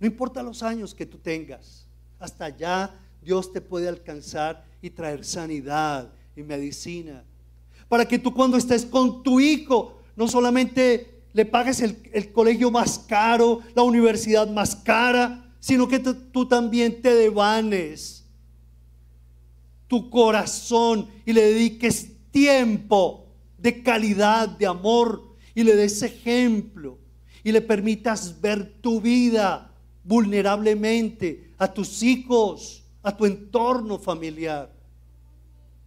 No 0.00 0.06
importa 0.06 0.42
los 0.42 0.62
años 0.62 0.94
que 0.94 1.06
tú 1.06 1.18
tengas, 1.18 1.86
hasta 2.18 2.46
allá 2.46 2.94
Dios 3.22 3.52
te 3.52 3.60
puede 3.60 3.88
alcanzar 3.88 4.64
y 4.80 4.90
traer 4.90 5.24
sanidad 5.24 6.12
y 6.36 6.42
medicina. 6.42 7.24
Para 7.88 8.06
que 8.06 8.18
tú 8.18 8.32
cuando 8.34 8.56
estés 8.56 8.84
con 8.84 9.22
tu 9.22 9.40
hijo, 9.40 9.98
no 10.16 10.28
solamente 10.28 11.22
le 11.32 11.44
pagues 11.44 11.80
el, 11.80 11.98
el 12.12 12.32
colegio 12.32 12.70
más 12.70 12.98
caro, 12.98 13.60
la 13.74 13.82
universidad 13.82 14.48
más 14.48 14.76
cara, 14.76 15.48
sino 15.60 15.88
que 15.88 15.98
tú, 15.98 16.46
también 16.46 17.02
te 17.02 17.14
devanes 17.14 18.24
tu 19.86 20.08
corazón 20.10 21.08
y 21.24 21.32
le 21.32 21.42
dediques 21.42 22.12
tiempo 22.30 23.26
de 23.56 23.82
calidad, 23.82 24.48
de 24.48 24.66
amor 24.66 25.36
y 25.54 25.64
le 25.64 25.74
des 25.74 26.02
ejemplo 26.02 26.98
y 27.42 27.52
le 27.52 27.60
permitas 27.60 28.40
ver 28.40 28.80
tu 28.80 29.00
vida 29.00 29.72
vulnerablemente 30.04 31.52
a 31.58 31.72
tus 31.72 32.02
hijos, 32.02 32.77
a 33.02 33.16
tu 33.16 33.26
entorno 33.26 33.98
familiar. 33.98 34.72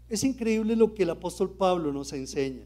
Es 0.09 0.23
increíble 0.23 0.75
lo 0.75 0.93
que 0.93 1.03
el 1.03 1.09
apóstol 1.09 1.51
Pablo 1.51 1.91
nos 1.91 2.13
enseña. 2.13 2.65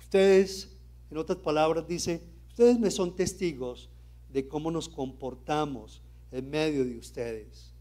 Ustedes, 0.00 0.76
en 1.10 1.18
otras 1.18 1.38
palabras, 1.38 1.86
dice, 1.86 2.22
ustedes 2.48 2.78
me 2.78 2.90
son 2.90 3.14
testigos 3.14 3.88
de 4.32 4.48
cómo 4.48 4.70
nos 4.70 4.88
comportamos 4.88 6.02
en 6.32 6.48
medio 6.48 6.84
de 6.84 6.96
ustedes. 6.98 7.72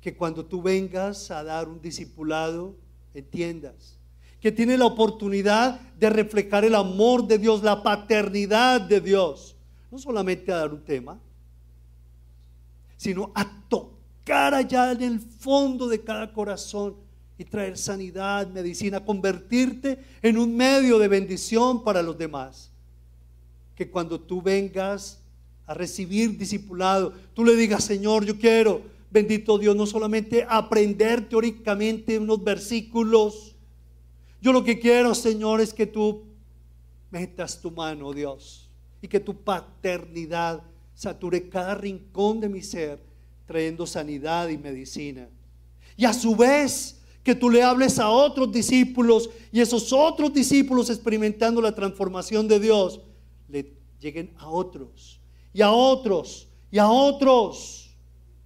Que 0.00 0.16
cuando 0.16 0.44
tú 0.44 0.62
vengas 0.62 1.30
a 1.30 1.44
dar 1.44 1.68
un 1.68 1.80
discipulado, 1.80 2.74
entiendas 3.12 4.00
que 4.40 4.50
tiene 4.50 4.78
la 4.78 4.86
oportunidad 4.86 5.80
de 5.98 6.08
reflejar 6.08 6.64
el 6.64 6.74
amor 6.74 7.26
de 7.26 7.38
Dios, 7.38 7.62
la 7.62 7.82
paternidad 7.82 8.80
de 8.80 9.00
Dios. 9.00 9.54
No 9.90 9.98
solamente 9.98 10.50
a 10.50 10.56
dar 10.56 10.72
un 10.72 10.82
tema, 10.82 11.20
sino 12.96 13.30
a 13.34 13.44
tocar 13.68 13.99
allá 14.32 14.92
en 14.92 15.02
el 15.02 15.20
fondo 15.20 15.88
de 15.88 16.00
cada 16.00 16.32
corazón 16.32 16.94
y 17.38 17.44
traer 17.44 17.78
sanidad, 17.78 18.48
medicina, 18.48 19.04
convertirte 19.04 19.98
en 20.22 20.36
un 20.36 20.54
medio 20.54 20.98
de 20.98 21.08
bendición 21.08 21.82
para 21.82 22.02
los 22.02 22.18
demás. 22.18 22.70
Que 23.74 23.90
cuando 23.90 24.20
tú 24.20 24.42
vengas 24.42 25.20
a 25.66 25.74
recibir 25.74 26.36
discipulado, 26.36 27.14
tú 27.32 27.44
le 27.44 27.56
digas, 27.56 27.84
Señor, 27.84 28.26
yo 28.26 28.38
quiero, 28.38 28.82
bendito 29.10 29.56
Dios, 29.56 29.74
no 29.74 29.86
solamente 29.86 30.46
aprender 30.48 31.28
teóricamente 31.28 32.18
unos 32.18 32.44
versículos. 32.44 33.56
Yo 34.42 34.52
lo 34.52 34.62
que 34.62 34.78
quiero, 34.78 35.14
Señor, 35.14 35.60
es 35.60 35.72
que 35.72 35.86
tú 35.86 36.24
metas 37.10 37.60
tu 37.60 37.70
mano, 37.70 38.12
Dios, 38.12 38.68
y 39.00 39.08
que 39.08 39.20
tu 39.20 39.34
paternidad 39.34 40.62
sature 40.94 41.48
cada 41.48 41.74
rincón 41.74 42.40
de 42.40 42.48
mi 42.50 42.62
ser, 42.62 43.09
trayendo 43.50 43.84
sanidad 43.84 44.48
y 44.48 44.56
medicina. 44.56 45.28
Y 45.96 46.04
a 46.04 46.12
su 46.12 46.36
vez, 46.36 47.00
que 47.24 47.34
tú 47.34 47.50
le 47.50 47.64
hables 47.64 47.98
a 47.98 48.08
otros 48.08 48.52
discípulos 48.52 49.28
y 49.50 49.58
esos 49.58 49.92
otros 49.92 50.32
discípulos 50.32 50.88
experimentando 50.88 51.60
la 51.60 51.74
transformación 51.74 52.46
de 52.46 52.60
Dios, 52.60 53.00
le 53.48 53.74
lleguen 53.98 54.32
a 54.38 54.48
otros 54.48 55.20
y 55.52 55.62
a 55.62 55.72
otros 55.72 56.46
y 56.70 56.78
a 56.78 56.88
otros, 56.88 57.90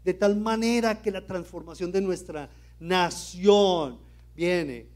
de 0.03 0.15
tal 0.15 0.37
manera 0.37 1.03
que 1.03 1.11
la 1.11 1.27
transformación 1.27 1.93
de 1.93 2.01
nuestra 2.01 2.49
nación 2.81 3.99
viene 4.35 4.87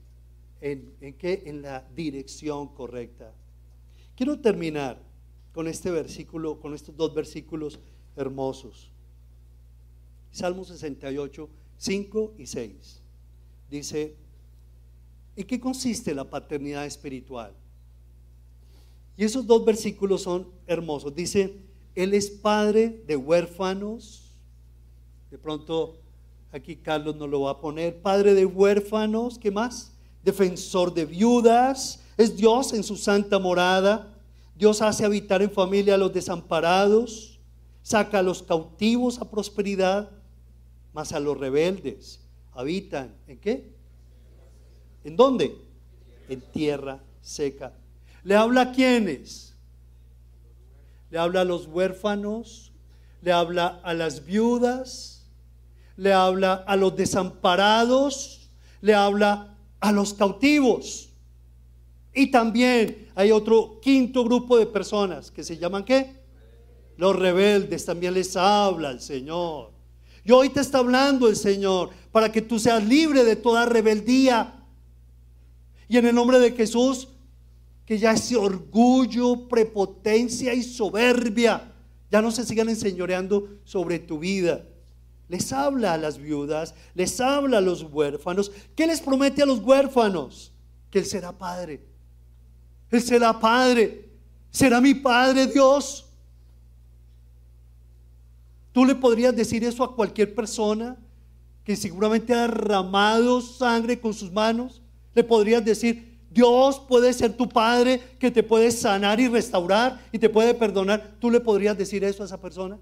en, 0.62 0.94
en, 1.02 1.16
en 1.20 1.60
la 1.60 1.86
dirección 1.94 2.68
correcta. 2.68 3.34
Quiero 4.16 4.40
terminar 4.40 5.02
con 5.52 5.68
este 5.68 5.90
versículo, 5.90 6.58
con 6.58 6.72
estos 6.72 6.96
dos 6.96 7.12
versículos 7.14 7.78
hermosos. 8.16 8.90
Salmo 10.30 10.64
68, 10.64 11.48
5 11.76 12.34
y 12.38 12.46
6. 12.46 13.00
Dice, 13.70 14.16
¿en 15.36 15.46
qué 15.46 15.60
consiste 15.60 16.14
la 16.14 16.24
paternidad 16.24 16.86
espiritual? 16.86 17.52
Y 19.16 19.24
esos 19.24 19.46
dos 19.46 19.64
versículos 19.64 20.22
son 20.22 20.46
hermosos. 20.66 21.14
Dice, 21.14 21.56
él 21.94 22.14
es 22.14 22.30
padre 22.30 23.02
de 23.06 23.16
huérfanos. 23.16 24.30
De 25.30 25.36
pronto 25.36 25.98
aquí 26.52 26.76
Carlos 26.76 27.16
nos 27.16 27.28
lo 27.28 27.40
va 27.42 27.50
a 27.50 27.60
poner. 27.60 28.00
Padre 28.00 28.34
de 28.34 28.46
huérfanos, 28.46 29.36
¿qué 29.36 29.50
más? 29.50 29.92
Defensor 30.22 30.94
de 30.94 31.04
viudas. 31.04 32.00
Es 32.16 32.36
Dios 32.36 32.72
en 32.72 32.84
su 32.84 32.96
santa 32.96 33.40
morada. 33.40 34.14
Dios 34.56 34.80
hace 34.82 35.04
habitar 35.04 35.42
en 35.42 35.50
familia 35.50 35.94
a 35.94 35.98
los 35.98 36.12
desamparados. 36.12 37.40
Saca 37.82 38.20
a 38.20 38.22
los 38.22 38.42
cautivos 38.42 39.18
a 39.18 39.28
prosperidad. 39.28 40.10
Más 40.98 41.12
a 41.12 41.20
los 41.20 41.38
rebeldes 41.38 42.18
habitan. 42.54 43.14
¿En 43.28 43.38
qué? 43.38 43.72
¿En 45.04 45.14
dónde? 45.14 45.56
En 46.28 46.40
tierra 46.40 46.98
seca. 47.20 47.72
¿Le 48.24 48.34
habla 48.34 48.62
a 48.62 48.72
quiénes? 48.72 49.54
le 51.12 51.18
habla 51.18 51.42
a 51.42 51.44
los 51.44 51.66
huérfanos, 51.66 52.72
le 53.22 53.30
habla 53.30 53.80
a 53.84 53.94
las 53.94 54.24
viudas, 54.24 55.24
le 55.96 56.12
habla 56.12 56.54
a 56.66 56.74
los 56.74 56.96
desamparados, 56.96 58.50
le 58.80 58.92
habla 58.92 59.56
a 59.78 59.92
los 59.92 60.14
cautivos. 60.14 61.10
Y 62.12 62.32
también 62.32 63.08
hay 63.14 63.30
otro 63.30 63.78
quinto 63.80 64.24
grupo 64.24 64.58
de 64.58 64.66
personas 64.66 65.30
que 65.30 65.44
se 65.44 65.58
llaman 65.58 65.84
¿qué? 65.84 66.16
los 66.96 67.14
rebeldes 67.14 67.84
también 67.84 68.14
les 68.14 68.36
habla 68.36 68.90
el 68.90 69.00
Señor. 69.00 69.77
Y 70.24 70.32
hoy 70.32 70.50
te 70.50 70.60
está 70.60 70.78
hablando 70.78 71.28
el 71.28 71.36
Señor 71.36 71.90
para 72.12 72.30
que 72.30 72.42
tú 72.42 72.58
seas 72.58 72.84
libre 72.84 73.24
de 73.24 73.36
toda 73.36 73.66
rebeldía. 73.66 74.64
Y 75.88 75.96
en 75.96 76.06
el 76.06 76.14
nombre 76.14 76.38
de 76.38 76.52
Jesús, 76.52 77.08
que 77.86 77.98
ya 77.98 78.12
ese 78.12 78.36
orgullo, 78.36 79.48
prepotencia 79.48 80.52
y 80.52 80.62
soberbia 80.62 81.72
ya 82.10 82.22
no 82.22 82.30
se 82.30 82.44
sigan 82.44 82.68
enseñoreando 82.68 83.60
sobre 83.64 83.98
tu 83.98 84.18
vida. 84.18 84.64
Les 85.28 85.52
habla 85.52 85.92
a 85.94 85.98
las 85.98 86.18
viudas, 86.18 86.74
les 86.94 87.20
habla 87.20 87.58
a 87.58 87.60
los 87.60 87.82
huérfanos. 87.82 88.50
¿Qué 88.74 88.86
les 88.86 89.00
promete 89.00 89.42
a 89.42 89.46
los 89.46 89.60
huérfanos? 89.60 90.52
Que 90.90 91.00
Él 91.00 91.06
será 91.06 91.36
Padre. 91.36 91.84
Él 92.90 93.02
será 93.02 93.38
Padre. 93.38 94.08
Será 94.50 94.80
mi 94.80 94.94
Padre 94.94 95.46
Dios. 95.46 96.07
Tú 98.78 98.84
le 98.84 98.94
podrías 98.94 99.34
decir 99.34 99.64
eso 99.64 99.82
a 99.82 99.96
cualquier 99.96 100.36
persona 100.36 100.96
que 101.64 101.74
seguramente 101.74 102.32
ha 102.32 102.42
derramado 102.42 103.40
sangre 103.40 103.98
con 103.98 104.14
sus 104.14 104.30
manos. 104.30 104.80
Le 105.16 105.24
podrías 105.24 105.64
decir, 105.64 106.16
Dios 106.30 106.80
puede 106.86 107.12
ser 107.12 107.36
tu 107.36 107.48
Padre 107.48 108.00
que 108.20 108.30
te 108.30 108.44
puede 108.44 108.70
sanar 108.70 109.18
y 109.18 109.26
restaurar 109.26 110.00
y 110.12 110.20
te 110.20 110.28
puede 110.28 110.54
perdonar. 110.54 111.16
¿Tú 111.18 111.28
le 111.28 111.40
podrías 111.40 111.76
decir 111.76 112.04
eso 112.04 112.22
a 112.22 112.26
esa 112.26 112.40
persona? 112.40 112.78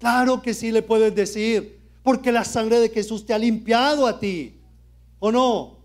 Claro 0.00 0.42
que 0.42 0.52
sí 0.52 0.72
le 0.72 0.82
puedes 0.82 1.14
decir, 1.14 1.78
porque 2.02 2.32
la 2.32 2.44
sangre 2.44 2.80
de 2.80 2.88
Jesús 2.88 3.24
te 3.24 3.34
ha 3.34 3.38
limpiado 3.38 4.04
a 4.04 4.18
ti, 4.18 4.58
¿o 5.20 5.30
no? 5.30 5.78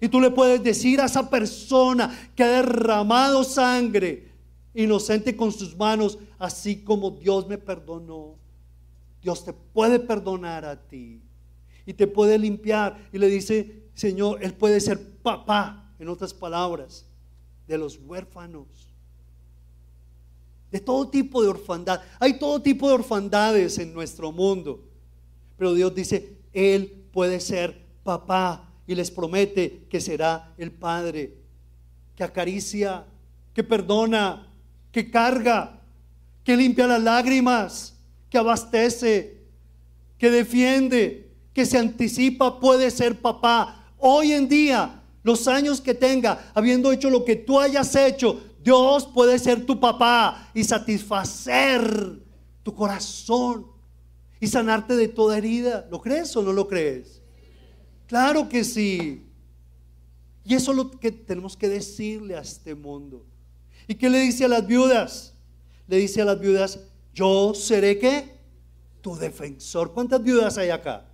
Y 0.00 0.08
tú 0.08 0.22
le 0.22 0.30
puedes 0.30 0.62
decir 0.62 1.02
a 1.02 1.04
esa 1.04 1.28
persona 1.28 2.18
que 2.34 2.44
ha 2.44 2.48
derramado 2.48 3.44
sangre 3.44 4.29
inocente 4.74 5.36
con 5.36 5.52
sus 5.52 5.76
manos, 5.76 6.18
así 6.38 6.82
como 6.82 7.10
Dios 7.10 7.46
me 7.48 7.58
perdonó. 7.58 8.36
Dios 9.22 9.44
te 9.44 9.52
puede 9.52 9.98
perdonar 9.98 10.64
a 10.64 10.80
ti 10.80 11.20
y 11.84 11.92
te 11.92 12.06
puede 12.06 12.38
limpiar. 12.38 13.08
Y 13.12 13.18
le 13.18 13.28
dice, 13.28 13.84
Señor, 13.94 14.42
Él 14.42 14.54
puede 14.54 14.80
ser 14.80 15.18
papá, 15.22 15.92
en 15.98 16.08
otras 16.08 16.32
palabras, 16.32 17.04
de 17.68 17.76
los 17.76 17.98
huérfanos 17.98 18.90
de 20.70 20.80
todo 20.80 21.08
tipo 21.08 21.42
de 21.42 21.48
orfandad. 21.48 22.00
Hay 22.18 22.38
todo 22.38 22.60
tipo 22.62 22.88
de 22.88 22.94
orfandades 22.94 23.78
en 23.78 23.92
nuestro 23.92 24.30
mundo. 24.32 24.84
Pero 25.56 25.74
Dios 25.74 25.94
dice, 25.94 26.36
Él 26.52 27.04
puede 27.12 27.40
ser 27.40 27.86
papá 28.04 28.72
y 28.86 28.94
les 28.94 29.10
promete 29.10 29.86
que 29.90 30.00
será 30.00 30.54
el 30.56 30.70
Padre, 30.70 31.36
que 32.14 32.24
acaricia, 32.24 33.04
que 33.52 33.64
perdona, 33.64 34.49
que 34.92 35.10
carga, 35.10 35.80
que 36.44 36.56
limpia 36.56 36.86
las 36.86 37.02
lágrimas, 37.02 37.94
que 38.28 38.38
abastece, 38.38 39.40
que 40.18 40.30
defiende, 40.30 41.30
que 41.52 41.66
se 41.66 41.78
anticipa, 41.78 42.60
puede 42.60 42.90
ser 42.90 43.20
papá. 43.20 43.84
Hoy 43.98 44.32
en 44.32 44.48
día, 44.48 45.02
los 45.22 45.48
años 45.48 45.80
que 45.80 45.94
tenga, 45.94 46.50
habiendo 46.54 46.92
hecho 46.92 47.10
lo 47.10 47.24
que 47.24 47.36
tú 47.36 47.58
hayas 47.58 47.94
hecho, 47.94 48.40
Dios 48.62 49.06
puede 49.06 49.38
ser 49.38 49.64
tu 49.64 49.80
papá 49.80 50.50
y 50.54 50.64
satisfacer 50.64 52.22
tu 52.62 52.74
corazón 52.74 53.66
y 54.38 54.46
sanarte 54.46 54.96
de 54.96 55.08
toda 55.08 55.38
herida. 55.38 55.86
¿Lo 55.90 56.00
crees 56.00 56.34
o 56.36 56.42
no 56.42 56.52
lo 56.52 56.68
crees? 56.68 57.22
Claro 58.06 58.48
que 58.48 58.64
sí. 58.64 59.26
Y 60.44 60.54
eso 60.54 60.72
es 60.72 60.76
lo 60.76 60.90
que 60.90 61.12
tenemos 61.12 61.56
que 61.56 61.68
decirle 61.68 62.36
a 62.36 62.40
este 62.40 62.74
mundo. 62.74 63.24
¿Y 63.90 63.96
qué 63.96 64.08
le 64.08 64.20
dice 64.20 64.44
a 64.44 64.48
las 64.48 64.64
viudas? 64.64 65.34
Le 65.88 65.96
dice 65.96 66.22
a 66.22 66.24
las 66.24 66.38
viudas, 66.38 66.78
yo 67.12 67.54
seré 67.54 67.98
qué? 67.98 68.36
Tu 69.00 69.16
defensor. 69.16 69.92
¿Cuántas 69.92 70.22
viudas 70.22 70.56
hay 70.58 70.70
acá? 70.70 71.08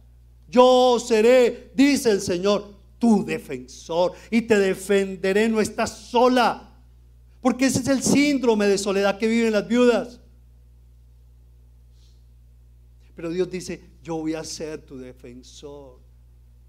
Yo 0.47 0.99
seré, 1.01 1.73
dice 1.75 2.11
el 2.11 2.21
Señor, 2.21 2.75
tu 2.99 3.25
defensor 3.25 4.13
y 4.31 4.43
te 4.43 4.59
defenderé. 4.59 5.49
No 5.49 5.63
estás 5.63 5.91
sola. 5.97 6.79
Porque 7.41 7.65
ese 7.65 7.79
es 7.79 7.89
el 7.89 8.03
síndrome 8.03 8.67
de 8.67 8.77
soledad 8.77 9.17
que 9.17 9.27
viven 9.27 9.55
las 9.55 9.67
viudas. 9.67 10.21
Pero 13.15 13.31
Dios 13.31 13.51
dice, 13.51 13.89
yo 14.03 14.19
voy 14.19 14.35
a 14.35 14.45
ser 14.45 14.83
tu 14.85 14.99
defensor. 14.99 16.06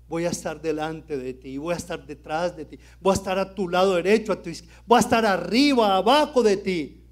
Voy 0.08 0.26
a 0.26 0.30
estar 0.30 0.62
delante 0.62 1.18
de 1.18 1.34
ti, 1.34 1.58
voy 1.58 1.74
a 1.74 1.78
estar 1.78 2.06
detrás 2.06 2.56
de 2.56 2.66
ti, 2.66 2.80
voy 3.02 3.12
a 3.12 3.16
estar 3.16 3.38
a 3.38 3.54
tu 3.54 3.68
lado 3.68 3.96
derecho, 3.96 4.32
a 4.32 4.42
tu 4.42 4.50
voy 4.86 4.98
a 4.98 5.02
estar 5.02 5.26
arriba, 5.26 5.98
abajo 5.98 6.42
de 6.42 6.58
ti. 6.58 7.04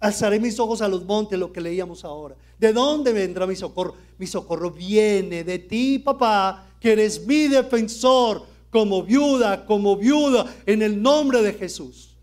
Alzaré 0.00 0.38
mis 0.38 0.58
ojos 0.58 0.82
a 0.82 0.88
los 0.88 1.04
montes, 1.04 1.38
lo 1.38 1.52
que 1.52 1.60
leíamos 1.60 2.04
ahora. 2.04 2.36
¿De 2.58 2.72
dónde 2.72 3.12
vendrá 3.12 3.46
mi 3.46 3.56
socorro? 3.56 3.94
Mi 4.18 4.26
socorro 4.26 4.70
viene 4.70 5.44
de 5.44 5.58
ti, 5.58 5.98
papá, 5.98 6.66
que 6.80 6.92
eres 6.92 7.26
mi 7.26 7.48
defensor 7.48 8.44
como 8.70 9.02
viuda, 9.02 9.64
como 9.66 9.96
viuda, 9.96 10.52
en 10.66 10.82
el 10.82 11.00
nombre 11.00 11.42
de 11.42 11.52
Jesús. 11.52 12.16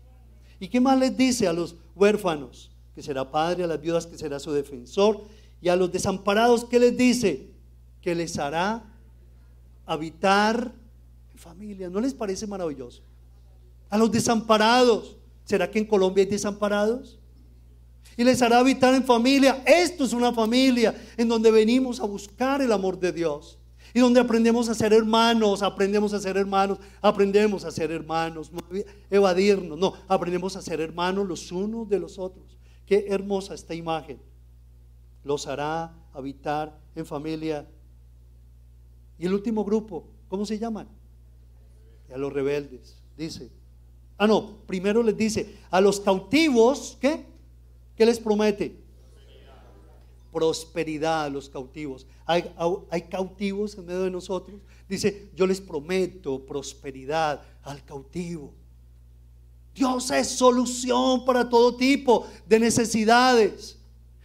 ¿Y 0.60 0.68
qué 0.68 0.80
más 0.80 0.98
les 0.98 1.16
dice 1.16 1.48
a 1.48 1.52
los 1.52 1.76
huérfanos? 1.94 2.70
Que 2.94 3.02
será 3.02 3.30
padre, 3.30 3.64
a 3.64 3.66
las 3.66 3.80
viudas 3.80 4.06
que 4.06 4.18
será 4.18 4.38
su 4.38 4.52
defensor. 4.52 5.22
Y 5.60 5.68
a 5.68 5.76
los 5.76 5.90
desamparados, 5.90 6.64
¿qué 6.64 6.78
les 6.78 6.96
dice? 6.96 7.48
Que 8.00 8.14
les 8.14 8.38
hará 8.38 8.84
habitar 9.92 10.72
en 11.32 11.38
familia. 11.38 11.88
¿No 11.88 12.00
les 12.00 12.14
parece 12.14 12.46
maravilloso? 12.46 13.02
A 13.90 13.98
los 13.98 14.10
desamparados. 14.10 15.16
¿Será 15.44 15.70
que 15.70 15.78
en 15.78 15.84
Colombia 15.84 16.24
hay 16.24 16.30
desamparados? 16.30 17.18
Y 18.16 18.24
les 18.24 18.42
hará 18.42 18.58
habitar 18.58 18.94
en 18.94 19.04
familia. 19.04 19.62
Esto 19.66 20.04
es 20.04 20.12
una 20.12 20.32
familia 20.32 20.94
en 21.16 21.28
donde 21.28 21.50
venimos 21.50 22.00
a 22.00 22.04
buscar 22.04 22.60
el 22.60 22.72
amor 22.72 22.98
de 22.98 23.12
Dios. 23.12 23.58
Y 23.94 24.00
donde 24.00 24.20
aprendemos 24.20 24.68
a 24.68 24.74
ser 24.74 24.92
hermanos, 24.92 25.62
aprendemos 25.62 26.14
a 26.14 26.20
ser 26.20 26.36
hermanos, 26.36 26.78
aprendemos 27.02 27.64
a 27.64 27.70
ser 27.70 27.90
hermanos, 27.90 28.50
no 28.50 28.60
evadirnos, 29.10 29.78
no, 29.78 29.92
aprendemos 30.08 30.56
a 30.56 30.62
ser 30.62 30.80
hermanos 30.80 31.28
los 31.28 31.52
unos 31.52 31.88
de 31.88 31.98
los 31.98 32.18
otros. 32.18 32.56
Qué 32.86 33.06
hermosa 33.08 33.54
esta 33.54 33.74
imagen. 33.74 34.18
Los 35.24 35.46
hará 35.46 35.94
habitar 36.14 36.78
en 36.94 37.04
familia. 37.04 37.66
Y 39.22 39.26
el 39.26 39.34
último 39.34 39.64
grupo, 39.64 40.02
¿cómo 40.26 40.44
se 40.44 40.58
llaman? 40.58 40.88
A 42.12 42.18
los 42.18 42.32
rebeldes, 42.32 42.96
dice. 43.16 43.52
Ah, 44.18 44.26
no, 44.26 44.56
primero 44.66 45.00
les 45.00 45.16
dice, 45.16 45.58
a 45.70 45.80
los 45.80 46.00
cautivos, 46.00 46.98
¿qué? 47.00 47.24
¿Qué 47.94 48.04
les 48.04 48.18
promete? 48.18 48.82
prosperidad 50.32 51.26
a 51.26 51.28
los 51.28 51.48
cautivos. 51.48 52.04
Hay, 52.24 52.50
hay, 52.90 53.02
cautivos 53.02 53.76
en 53.76 53.86
medio 53.86 54.02
de 54.02 54.10
nosotros. 54.10 54.60
Dice, 54.88 55.30
yo 55.36 55.46
les 55.46 55.60
prometo 55.60 56.44
prosperidad 56.44 57.42
al 57.62 57.84
cautivo. 57.84 58.52
Dios 59.72 60.10
es 60.10 60.30
solución 60.30 61.24
para 61.24 61.48
todo 61.48 61.76
tipo 61.76 62.26
de 62.46 62.58
necesidades. 62.58 63.78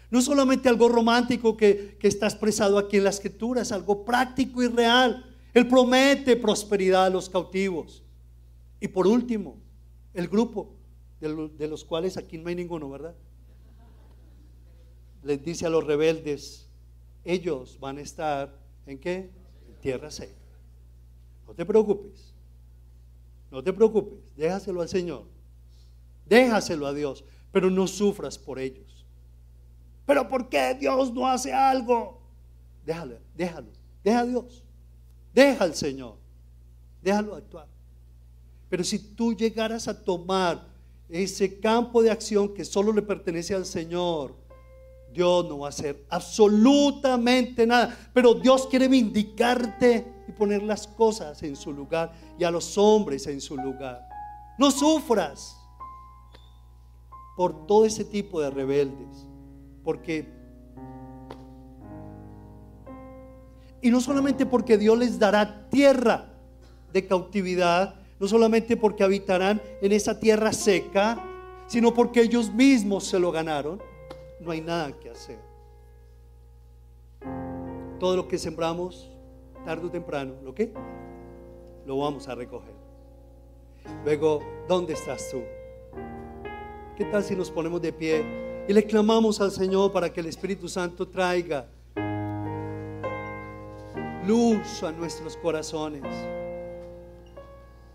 No 0.09 0.21
solamente 0.21 0.69
algo 0.69 0.87
romántico 0.87 1.57
que, 1.57 1.97
que 1.99 2.07
está 2.07 2.27
expresado 2.27 2.77
aquí 2.77 2.97
en 2.97 3.03
la 3.03 3.09
escritura, 3.09 3.61
es 3.61 3.71
algo 3.71 4.05
práctico 4.05 4.63
y 4.63 4.67
real. 4.67 5.25
Él 5.53 5.67
promete 5.67 6.35
prosperidad 6.35 7.05
a 7.05 7.09
los 7.09 7.29
cautivos. 7.29 8.03
Y 8.79 8.87
por 8.87 9.07
último, 9.07 9.57
el 10.13 10.27
grupo 10.27 10.75
de 11.19 11.67
los 11.67 11.83
cuales 11.83 12.15
aquí 12.15 12.37
no 12.37 12.49
hay 12.49 12.55
ninguno, 12.55 12.89
¿verdad? 12.89 13.15
les 15.27 15.43
dice 15.43 15.65
a 15.65 15.69
los 15.69 15.83
rebeldes, 15.83 16.69
ellos 17.25 17.77
van 17.79 17.97
a 17.97 18.01
estar 18.01 18.57
en 18.85 18.97
qué? 18.97 19.29
En 19.67 19.75
tierra 19.81 20.09
seca. 20.09 20.33
No 21.45 21.53
te 21.53 21.65
preocupes. 21.65 22.33
No 23.51 23.61
te 23.61 23.73
preocupes. 23.73 24.19
Déjaselo 24.37 24.81
al 24.81 24.87
Señor. 24.87 25.25
Déjaselo 26.25 26.87
a 26.87 26.93
Dios. 26.93 27.25
Pero 27.51 27.69
no 27.69 27.87
sufras 27.87 28.37
por 28.37 28.57
ellos. 28.57 28.96
Pero 30.07 30.27
¿por 30.27 30.47
qué 30.47 30.73
Dios 30.73 31.13
no 31.13 31.27
hace 31.27 31.53
algo? 31.53 32.21
Déjalo, 32.85 33.19
déjalo. 33.35 33.67
Deja 34.03 34.19
a 34.21 34.25
Dios. 34.25 34.63
Deja 35.33 35.65
al 35.65 35.75
Señor. 35.75 36.15
Déjalo 37.01 37.35
actuar. 37.35 37.67
Pero 38.69 38.85
si 38.85 38.99
tú 38.99 39.35
llegaras 39.35 39.89
a 39.89 40.03
tomar 40.03 40.65
ese 41.09 41.59
campo 41.59 42.01
de 42.01 42.09
acción 42.09 42.53
que 42.53 42.63
solo 42.63 42.93
le 42.93 43.01
pertenece 43.01 43.53
al 43.53 43.65
Señor, 43.65 44.33
Dios 45.11 45.45
no 45.49 45.59
va 45.59 45.67
a 45.67 45.69
hacer 45.69 46.05
absolutamente 46.09 47.67
nada. 47.67 47.97
Pero 48.13 48.33
Dios 48.33 48.65
quiere 48.67 48.87
vindicarte 48.87 50.23
y 50.25 50.31
poner 50.31 50.63
las 50.63 50.87
cosas 50.87 51.43
en 51.43 51.57
su 51.57 51.73
lugar 51.73 52.13
y 52.39 52.45
a 52.45 52.51
los 52.51 52.77
hombres 52.77 53.27
en 53.27 53.41
su 53.41 53.57
lugar. 53.57 54.07
No 54.57 54.71
sufras 54.71 55.57
por 57.35 57.67
todo 57.67 57.85
ese 57.85 58.05
tipo 58.05 58.39
de 58.39 58.49
rebeldes. 58.49 59.26
Porque... 59.87 60.25
Y 63.81 63.89
no 63.89 64.01
solamente 64.01 64.45
porque 64.45 64.77
Dios 64.77 64.97
les 64.97 65.17
dará 65.17 65.69
tierra 65.69 66.25
de 66.91 67.07
cautividad, 67.07 67.95
no 68.19 68.27
solamente 68.27 68.75
porque 68.75 69.05
habitarán 69.05 69.61
en 69.81 69.93
esa 69.93 70.19
tierra 70.19 70.51
seca, 70.51 71.23
sino 71.67 71.93
porque 71.93 72.19
ellos 72.19 72.53
mismos 72.53 73.05
se 73.05 73.17
lo 73.17 73.31
ganaron, 73.31 73.81
no 74.41 74.51
hay 74.51 74.59
nada 74.59 74.91
que 74.91 75.09
hacer. 75.09 75.39
Todo 77.97 78.17
lo 78.17 78.27
que 78.27 78.37
sembramos, 78.37 79.09
tarde 79.63 79.87
o 79.87 79.89
temprano, 79.89 80.33
¿lo 80.43 80.53
qué? 80.53 80.73
Lo 81.85 81.97
vamos 81.99 82.27
a 82.27 82.35
recoger. 82.35 82.75
Luego, 84.03 84.41
¿dónde 84.67 84.95
estás 84.95 85.29
tú? 85.31 85.43
¿Qué 86.97 87.05
tal 87.05 87.23
si 87.23 87.37
nos 87.37 87.49
ponemos 87.49 87.81
de 87.81 87.93
pie 87.93 88.46
y 88.67 88.73
le 88.73 88.83
clamamos 88.83 89.39
al 89.39 89.51
Señor 89.51 89.91
para 89.91 90.11
que 90.11 90.19
el 90.19 90.25
Espíritu 90.25 90.67
Santo 90.67 91.07
traiga 91.07 91.67
luz 94.25 94.83
a 94.83 94.91
nuestros 94.91 95.37
corazones? 95.37 96.03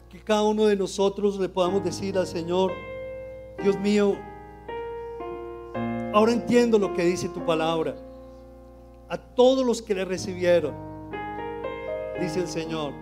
Que 0.09 0.19
cada 0.21 0.43
uno 0.43 0.67
de 0.67 0.77
nosotros 0.77 1.39
le 1.39 1.49
podamos 1.49 1.85
decir 1.85 2.17
al 2.17 2.27
Señor, 2.27 2.73
Dios 3.63 3.79
mío, 3.81 4.17
ahora 6.15 6.33
entiendo 6.33 6.79
lo 6.79 6.95
que 6.95 7.05
dice 7.05 7.29
tu 7.29 7.45
palabra. 7.45 7.95
A 9.09 9.19
todos 9.19 9.67
los 9.67 9.83
que 9.83 9.95
le 9.95 10.07
recibieron, 10.07 10.75
dice 12.19 12.41
el 12.41 12.49
Señor. 12.49 12.95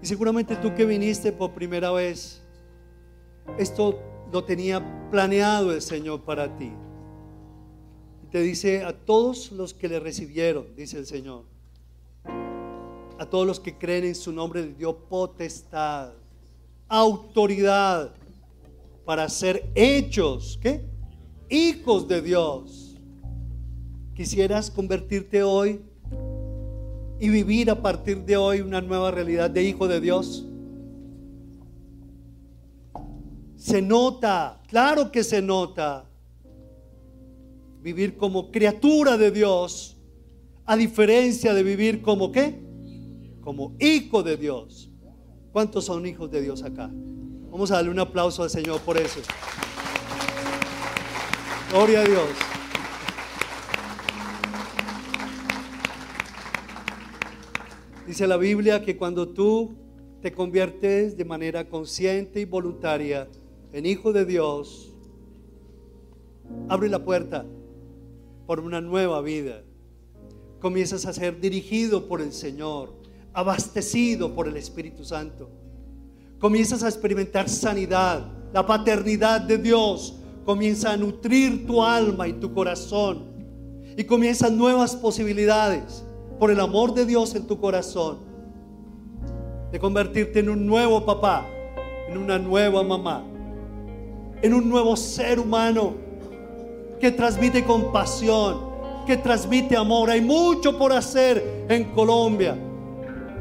Y 0.00 0.06
seguramente 0.06 0.56
tú 0.56 0.74
que 0.74 0.86
viniste 0.86 1.32
por 1.32 1.52
primera 1.52 1.90
vez, 1.90 2.42
esto 3.58 3.98
lo 4.32 4.44
tenía 4.44 5.08
planeado 5.10 5.72
el 5.72 5.82
Señor 5.82 6.22
para 6.22 6.56
ti. 6.56 6.70
Y 8.22 8.26
te 8.26 8.40
dice 8.40 8.84
a 8.84 8.92
todos 8.92 9.52
los 9.52 9.74
que 9.74 9.88
le 9.88 10.00
recibieron, 10.00 10.66
dice 10.76 10.98
el 10.98 11.06
Señor. 11.06 11.44
A 13.18 13.26
todos 13.26 13.46
los 13.46 13.58
que 13.58 13.76
creen 13.76 14.04
en 14.04 14.14
su 14.14 14.32
nombre 14.32 14.62
le 14.62 14.74
dio 14.74 14.96
potestad, 14.96 16.12
autoridad 16.88 18.14
para 19.04 19.28
ser 19.28 19.70
hechos, 19.74 20.58
¿qué? 20.62 20.84
Hijos 21.48 22.06
de 22.06 22.20
Dios. 22.20 22.96
¿Quisieras 24.14 24.70
convertirte 24.70 25.42
hoy 25.42 25.80
y 27.18 27.28
vivir 27.30 27.70
a 27.70 27.80
partir 27.80 28.24
de 28.24 28.36
hoy 28.36 28.60
una 28.60 28.80
nueva 28.80 29.10
realidad 29.10 29.48
de 29.48 29.62
hijo 29.62 29.88
de 29.88 30.00
Dios? 30.00 30.44
Se 33.58 33.82
nota, 33.82 34.62
claro 34.68 35.10
que 35.10 35.24
se 35.24 35.42
nota, 35.42 36.08
vivir 37.82 38.16
como 38.16 38.52
criatura 38.52 39.18
de 39.18 39.32
Dios, 39.32 39.96
a 40.64 40.76
diferencia 40.76 41.52
de 41.52 41.64
vivir 41.64 42.00
como 42.00 42.30
qué? 42.30 42.62
Como 43.40 43.74
hijo 43.80 44.22
de 44.22 44.36
Dios. 44.36 44.90
¿Cuántos 45.50 45.86
son 45.86 46.06
hijos 46.06 46.30
de 46.30 46.40
Dios 46.40 46.62
acá? 46.62 46.88
Vamos 47.50 47.72
a 47.72 47.74
darle 47.74 47.90
un 47.90 47.98
aplauso 47.98 48.44
al 48.44 48.50
Señor 48.50 48.80
por 48.82 48.96
eso. 48.96 49.20
Gloria 51.72 52.02
a 52.02 52.04
Dios. 52.04 52.28
Dice 58.06 58.24
la 58.28 58.36
Biblia 58.36 58.84
que 58.84 58.96
cuando 58.96 59.28
tú 59.28 59.74
te 60.22 60.32
conviertes 60.32 61.16
de 61.16 61.24
manera 61.24 61.68
consciente 61.68 62.40
y 62.40 62.44
voluntaria 62.44 63.28
en 63.72 63.86
hijo 63.86 64.12
de 64.12 64.24
Dios, 64.24 64.92
abre 66.68 66.88
la 66.88 67.04
puerta 67.04 67.44
por 68.46 68.60
una 68.60 68.80
nueva 68.80 69.20
vida. 69.20 69.62
Comienzas 70.60 71.06
a 71.06 71.12
ser 71.12 71.40
dirigido 71.40 72.08
por 72.08 72.20
el 72.20 72.32
Señor, 72.32 72.94
abastecido 73.32 74.34
por 74.34 74.48
el 74.48 74.56
Espíritu 74.56 75.04
Santo 75.04 75.50
comienzas 76.38 76.82
a 76.82 76.88
experimentar 76.88 77.48
sanidad. 77.48 78.26
La 78.52 78.64
paternidad 78.64 79.40
de 79.40 79.58
Dios 79.58 80.16
comienza 80.44 80.92
a 80.92 80.96
nutrir 80.96 81.66
tu 81.66 81.82
alma 81.82 82.28
y 82.28 82.34
tu 82.34 82.54
corazón. 82.54 83.26
Y 83.96 84.04
comienzan 84.04 84.56
nuevas 84.56 84.94
posibilidades 84.96 86.04
por 86.38 86.50
el 86.50 86.60
amor 86.60 86.94
de 86.94 87.04
Dios 87.04 87.34
en 87.34 87.46
tu 87.46 87.58
corazón. 87.60 88.18
De 89.72 89.78
convertirte 89.78 90.38
en 90.38 90.48
un 90.48 90.64
nuevo 90.64 91.04
papá, 91.04 91.46
en 92.08 92.16
una 92.16 92.38
nueva 92.38 92.82
mamá, 92.82 93.24
en 94.42 94.54
un 94.54 94.68
nuevo 94.68 94.96
ser 94.96 95.38
humano 95.38 95.94
que 97.00 97.10
transmite 97.10 97.64
compasión, 97.64 98.60
que 99.06 99.16
transmite 99.16 99.76
amor. 99.76 100.10
Hay 100.10 100.20
mucho 100.20 100.76
por 100.76 100.92
hacer 100.92 101.66
en 101.68 101.84
Colombia. 101.92 102.56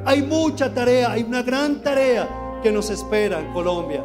Hay 0.06 0.22
mucha 0.22 0.74
tarea, 0.74 1.12
hay 1.12 1.24
una 1.24 1.42
gran 1.42 1.82
tarea 1.82 2.60
que 2.64 2.72
nos 2.72 2.90
espera 2.90 3.40
en 3.40 3.52
Colombia. 3.54 4.04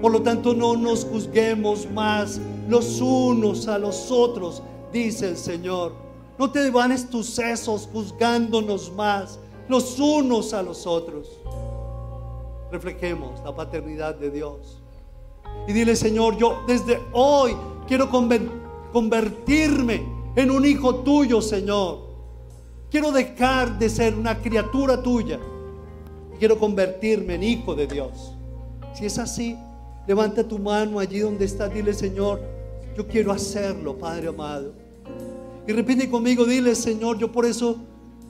Por 0.00 0.12
lo 0.12 0.22
tanto, 0.22 0.54
no 0.54 0.76
nos 0.76 1.04
juzguemos 1.04 1.90
más 1.90 2.40
los 2.68 3.00
unos 3.00 3.66
a 3.68 3.78
los 3.78 4.10
otros, 4.10 4.62
dice 4.92 5.28
el 5.28 5.36
Señor. 5.36 5.94
No 6.38 6.50
te 6.50 6.60
devanes 6.60 7.08
tus 7.08 7.26
sesos 7.30 7.88
juzgándonos 7.92 8.92
más 8.92 9.38
los 9.68 9.98
unos 9.98 10.52
a 10.52 10.62
los 10.62 10.86
otros. 10.86 11.40
Reflejemos 12.70 13.40
la 13.44 13.54
paternidad 13.54 14.14
de 14.14 14.30
Dios. 14.30 14.82
Y 15.66 15.72
dile, 15.72 15.96
Señor, 15.96 16.36
yo 16.36 16.62
desde 16.66 17.00
hoy 17.12 17.56
quiero 17.88 18.08
convertirme 18.10 20.02
en 20.36 20.50
un 20.50 20.64
hijo 20.64 20.96
tuyo, 20.96 21.40
Señor. 21.40 22.06
Quiero 22.90 23.10
dejar 23.10 23.78
de 23.78 23.88
ser 23.88 24.14
una 24.14 24.38
criatura 24.38 25.02
tuya 25.02 25.40
quiero 26.38 26.58
convertirme 26.58 27.34
en 27.34 27.42
hijo 27.42 27.74
de 27.74 27.86
Dios. 27.86 28.32
Si 28.94 29.06
es 29.06 29.18
así, 29.18 29.56
levanta 30.06 30.46
tu 30.46 30.58
mano 30.58 30.98
allí 30.98 31.20
donde 31.20 31.44
estás, 31.44 31.72
dile 31.72 31.92
Señor, 31.92 32.40
yo 32.96 33.06
quiero 33.06 33.32
hacerlo, 33.32 33.96
Padre 33.96 34.28
amado. 34.28 34.72
Y 35.66 35.72
repite 35.72 36.08
conmigo, 36.08 36.44
dile 36.44 36.74
Señor, 36.74 37.18
yo 37.18 37.30
por 37.30 37.44
eso 37.44 37.76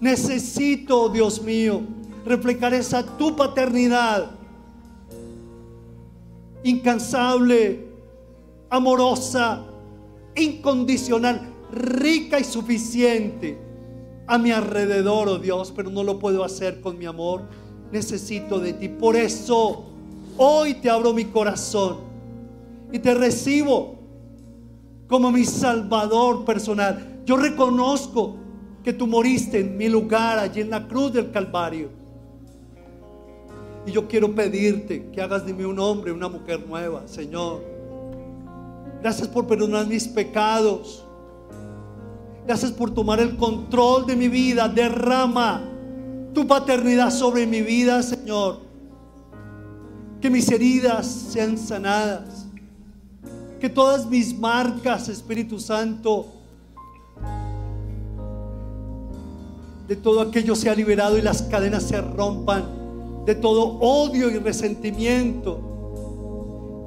necesito, 0.00 1.08
Dios 1.08 1.42
mío, 1.42 1.82
reflejar 2.24 2.74
esa 2.74 3.04
tu 3.16 3.36
paternidad 3.36 4.30
incansable, 6.70 7.86
amorosa, 8.70 9.64
incondicional, 10.34 11.40
rica 11.72 12.38
y 12.38 12.44
suficiente 12.44 13.58
a 14.26 14.38
mi 14.38 14.50
alrededor, 14.50 15.28
oh 15.28 15.38
Dios, 15.38 15.72
pero 15.74 15.90
no 15.90 16.02
lo 16.02 16.18
puedo 16.18 16.44
hacer 16.44 16.80
con 16.80 16.98
mi 16.98 17.06
amor 17.06 17.42
necesito 17.90 18.58
de 18.58 18.72
ti. 18.72 18.88
Por 18.88 19.16
eso 19.16 19.84
hoy 20.36 20.74
te 20.74 20.90
abro 20.90 21.12
mi 21.12 21.26
corazón 21.26 21.98
y 22.92 22.98
te 22.98 23.14
recibo 23.14 23.96
como 25.06 25.30
mi 25.30 25.44
Salvador 25.44 26.44
personal. 26.44 27.22
Yo 27.24 27.36
reconozco 27.36 28.36
que 28.82 28.92
tú 28.92 29.06
moriste 29.06 29.60
en 29.60 29.76
mi 29.76 29.88
lugar, 29.88 30.38
allí 30.38 30.60
en 30.60 30.70
la 30.70 30.86
cruz 30.86 31.12
del 31.12 31.30
Calvario. 31.30 31.90
Y 33.86 33.92
yo 33.92 34.08
quiero 34.08 34.34
pedirte 34.34 35.10
que 35.12 35.22
hagas 35.22 35.46
de 35.46 35.54
mí 35.54 35.62
un 35.62 35.78
hombre, 35.78 36.10
una 36.10 36.28
mujer 36.28 36.66
nueva, 36.66 37.06
Señor. 37.06 37.62
Gracias 39.00 39.28
por 39.28 39.46
perdonar 39.46 39.86
mis 39.86 40.08
pecados. 40.08 41.04
Gracias 42.44 42.72
por 42.72 42.92
tomar 42.92 43.20
el 43.20 43.36
control 43.36 44.04
de 44.06 44.16
mi 44.16 44.26
vida. 44.26 44.68
Derrama 44.68 45.62
tu 46.34 46.46
paternidad 46.46 47.10
sobre 47.10 47.46
mi 47.46 47.62
vida, 47.62 48.02
Señor. 48.02 48.58
Que 50.20 50.30
mis 50.30 50.50
heridas 50.50 51.06
sean 51.06 51.56
sanadas. 51.56 52.46
Que 53.60 53.68
todas 53.68 54.06
mis 54.06 54.36
marcas, 54.36 55.08
Espíritu 55.08 55.60
Santo, 55.60 56.26
de 59.86 59.94
todo 59.94 60.20
aquello 60.20 60.56
sea 60.56 60.74
liberado 60.74 61.16
y 61.16 61.22
las 61.22 61.42
cadenas 61.42 61.84
se 61.84 62.00
rompan. 62.00 62.85
De 63.26 63.34
todo 63.34 63.78
odio 63.80 64.30
y 64.30 64.38
resentimiento. 64.38 65.60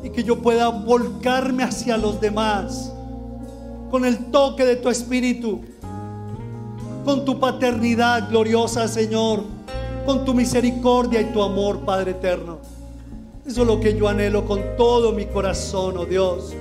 Y 0.04 0.10
que 0.10 0.24
yo 0.24 0.40
pueda 0.40 0.70
volcarme 0.70 1.64
hacia 1.64 1.98
los 1.98 2.20
demás 2.20 2.92
con 3.92 4.06
el 4.06 4.32
toque 4.32 4.66
de 4.66 4.78
tu 4.78 4.90
Espíritu 4.90 5.62
con 7.10 7.26
tu 7.26 7.40
paternidad 7.40 8.30
gloriosa, 8.30 8.88
Señor, 8.88 9.42
con 10.06 10.26
tu 10.26 10.36
misericordia 10.36 11.22
y 11.22 11.26
tu 11.26 11.42
amor, 11.42 11.80
Padre 11.80 12.12
eterno. 12.12 12.60
Eso 13.48 13.62
es 13.62 13.68
lo 13.68 13.80
que 13.80 13.98
yo 13.98 14.08
anhelo 14.08 14.46
con 14.46 14.62
todo 14.78 15.12
mi 15.12 15.26
corazón, 15.26 15.98
oh 15.98 16.06
Dios. 16.06 16.54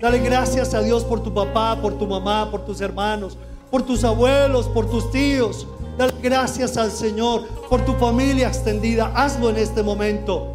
Dale 0.00 0.18
gracias 0.18 0.74
a 0.74 0.82
Dios 0.82 1.04
por 1.04 1.22
tu 1.22 1.32
papá, 1.32 1.78
por 1.80 1.96
tu 1.98 2.06
mamá, 2.06 2.50
por 2.50 2.64
tus 2.64 2.80
hermanos, 2.80 3.36
por 3.70 3.82
tus 3.82 4.02
abuelos, 4.02 4.66
por 4.66 4.90
tus 4.90 5.08
tíos. 5.12 5.68
Dale 5.98 6.14
gracias 6.22 6.76
al 6.76 6.90
Señor 6.90 7.46
por 7.68 7.84
tu 7.84 7.94
familia 7.94 8.48
extendida. 8.48 9.12
Hazlo 9.14 9.50
en 9.50 9.56
este 9.56 9.82
momento. 9.82 10.54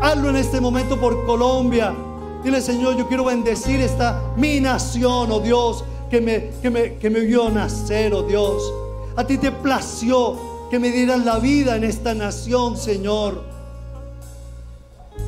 Hazlo 0.00 0.30
en 0.30 0.36
este 0.36 0.60
momento 0.60 0.98
por 1.00 1.24
Colombia. 1.24 1.94
Dile, 2.44 2.60
Señor, 2.60 2.96
yo 2.96 3.08
quiero 3.08 3.24
bendecir 3.24 3.80
esta 3.80 4.22
mi 4.36 4.60
nación, 4.60 5.32
oh 5.32 5.40
Dios 5.40 5.84
que 6.08 6.20
me, 6.20 6.50
que 6.62 6.70
me, 6.70 6.94
que 6.94 7.10
me 7.10 7.20
vio 7.20 7.50
nacer, 7.50 8.14
oh 8.14 8.22
Dios. 8.22 8.62
A 9.16 9.24
ti 9.24 9.38
te 9.38 9.50
plació 9.50 10.38
que 10.70 10.78
me 10.78 10.90
dieras 10.90 11.24
la 11.24 11.38
vida 11.38 11.76
en 11.76 11.84
esta 11.84 12.14
nación, 12.14 12.76
Señor. 12.76 13.42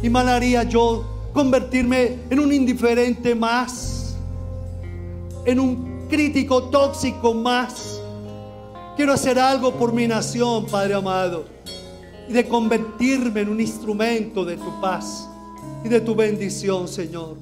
Y 0.03 0.09
mal 0.09 0.29
haría 0.29 0.63
yo 0.63 1.05
convertirme 1.33 2.19
en 2.31 2.41
un 2.41 2.53
indiferente 2.53 3.35
más, 3.35 4.17
en 5.45 5.61
un 5.61 6.07
crítico 6.09 6.65
tóxico 6.65 7.35
más. 7.35 8.00
Quiero 9.01 9.15
hacer 9.15 9.39
algo 9.39 9.73
por 9.73 9.95
mi 9.95 10.07
nación, 10.07 10.67
Padre 10.67 10.93
amado, 10.93 11.47
y 12.29 12.35
de 12.35 12.47
convertirme 12.47 13.41
en 13.41 13.49
un 13.49 13.59
instrumento 13.59 14.45
de 14.45 14.59
tu 14.59 14.79
paz 14.79 15.27
y 15.83 15.89
de 15.89 16.03
tu 16.03 16.15
bendición, 16.15 16.87
Señor. 16.87 17.39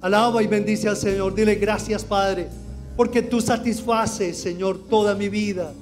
Alaba 0.00 0.44
y 0.44 0.46
bendice 0.46 0.88
al 0.88 0.96
Señor. 0.96 1.34
Dile 1.34 1.56
gracias, 1.56 2.04
Padre, 2.04 2.46
porque 2.96 3.20
tú 3.20 3.40
satisfaces, 3.40 4.38
Señor, 4.38 4.78
toda 4.88 5.16
mi 5.16 5.28
vida. 5.28 5.72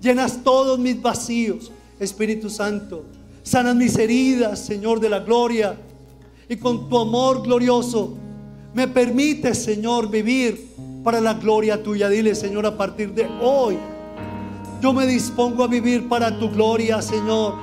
Llenas 0.00 0.44
todos 0.44 0.78
mis 0.78 1.02
vacíos, 1.02 1.72
Espíritu 1.98 2.48
Santo. 2.50 3.02
Sanas 3.42 3.74
mis 3.74 3.98
heridas, 3.98 4.60
Señor 4.60 5.00
de 5.00 5.08
la 5.08 5.18
gloria. 5.18 5.74
Y 6.48 6.54
con 6.54 6.88
tu 6.88 7.00
amor 7.00 7.42
glorioso 7.42 8.14
me 8.74 8.86
permite, 8.86 9.56
Señor, 9.56 10.08
vivir 10.08 10.68
para 11.02 11.20
la 11.20 11.34
gloria 11.34 11.82
tuya. 11.82 12.08
Dile, 12.08 12.36
Señor, 12.36 12.64
a 12.64 12.78
partir 12.78 13.12
de 13.12 13.26
hoy, 13.42 13.76
yo 14.80 14.92
me 14.92 15.06
dispongo 15.06 15.64
a 15.64 15.66
vivir 15.66 16.08
para 16.08 16.38
tu 16.38 16.50
gloria, 16.50 17.02
Señor. 17.02 17.54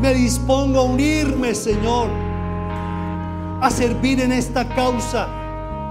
Me 0.00 0.14
dispongo 0.14 0.80
a 0.80 0.82
unirme, 0.84 1.54
Señor, 1.54 2.08
a 3.60 3.70
servir 3.70 4.20
en 4.20 4.32
esta 4.32 4.66
causa 4.68 5.28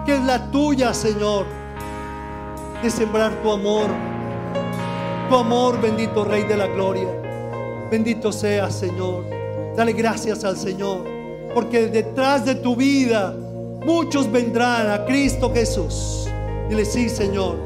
que 0.05 0.13
es 0.15 0.23
la 0.23 0.49
tuya, 0.49 0.93
Señor, 0.93 1.45
de 2.81 2.89
sembrar 2.89 3.33
tu 3.43 3.51
amor. 3.51 3.87
Tu 5.29 5.35
amor, 5.35 5.79
bendito 5.81 6.23
Rey 6.23 6.43
de 6.43 6.55
la 6.55 6.67
Gloria. 6.67 7.09
Bendito 7.91 8.31
sea, 8.31 8.71
Señor. 8.71 9.25
Dale 9.75 9.91
gracias 9.91 10.45
al 10.45 10.55
Señor. 10.55 11.03
Porque 11.53 11.87
detrás 11.87 12.45
de 12.45 12.55
tu 12.55 12.75
vida 12.75 13.35
muchos 13.85 14.31
vendrán 14.31 14.89
a 14.89 15.05
Cristo 15.05 15.51
Jesús. 15.53 16.29
Dile, 16.69 16.85
sí, 16.85 17.09
Señor. 17.09 17.57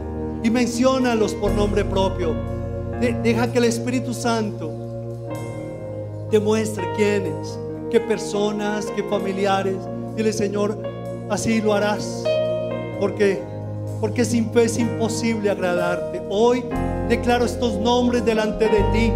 Y 0.44 0.50
menciónalos 0.50 1.36
por 1.36 1.52
nombre 1.52 1.86
propio. 1.86 2.61
Deja 3.02 3.52
que 3.52 3.58
el 3.58 3.66
Espíritu 3.66 4.14
Santo 4.14 4.72
te 6.30 6.39
muestre 6.39 6.84
quiénes, 6.95 7.60
qué 7.89 7.99
personas, 7.99 8.86
qué 8.95 9.04
familiares. 9.04 9.76
Dile, 10.16 10.32
Señor, 10.32 10.78
así 11.30 11.62
lo 11.62 11.74
harás. 11.74 12.24
Porque, 12.99 13.41
porque 13.99 14.24
sin 14.24 14.52
fe 14.52 14.66
es 14.66 14.78
imposible 14.78 15.49
agradarte. 15.49 16.22
Hoy 16.30 16.64
declaro 17.10 17.45
estos 17.45 17.78
nombres 17.80 18.24
delante 18.24 18.66
de 18.66 18.84
ti 18.93 19.12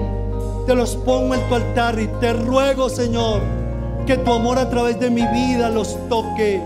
te 0.65 0.73
los 0.73 0.95
pongo 0.95 1.35
en 1.35 1.47
tu 1.47 1.55
altar 1.55 1.99
y 1.99 2.07
te 2.19 2.33
ruego, 2.33 2.89
Señor, 2.89 3.41
que 4.07 4.17
tu 4.17 4.33
amor 4.33 4.57
a 4.57 4.67
través 4.67 4.99
de 4.99 5.11
mi 5.11 5.21
vida 5.27 5.69
los 5.69 5.95
toque. 6.09 6.59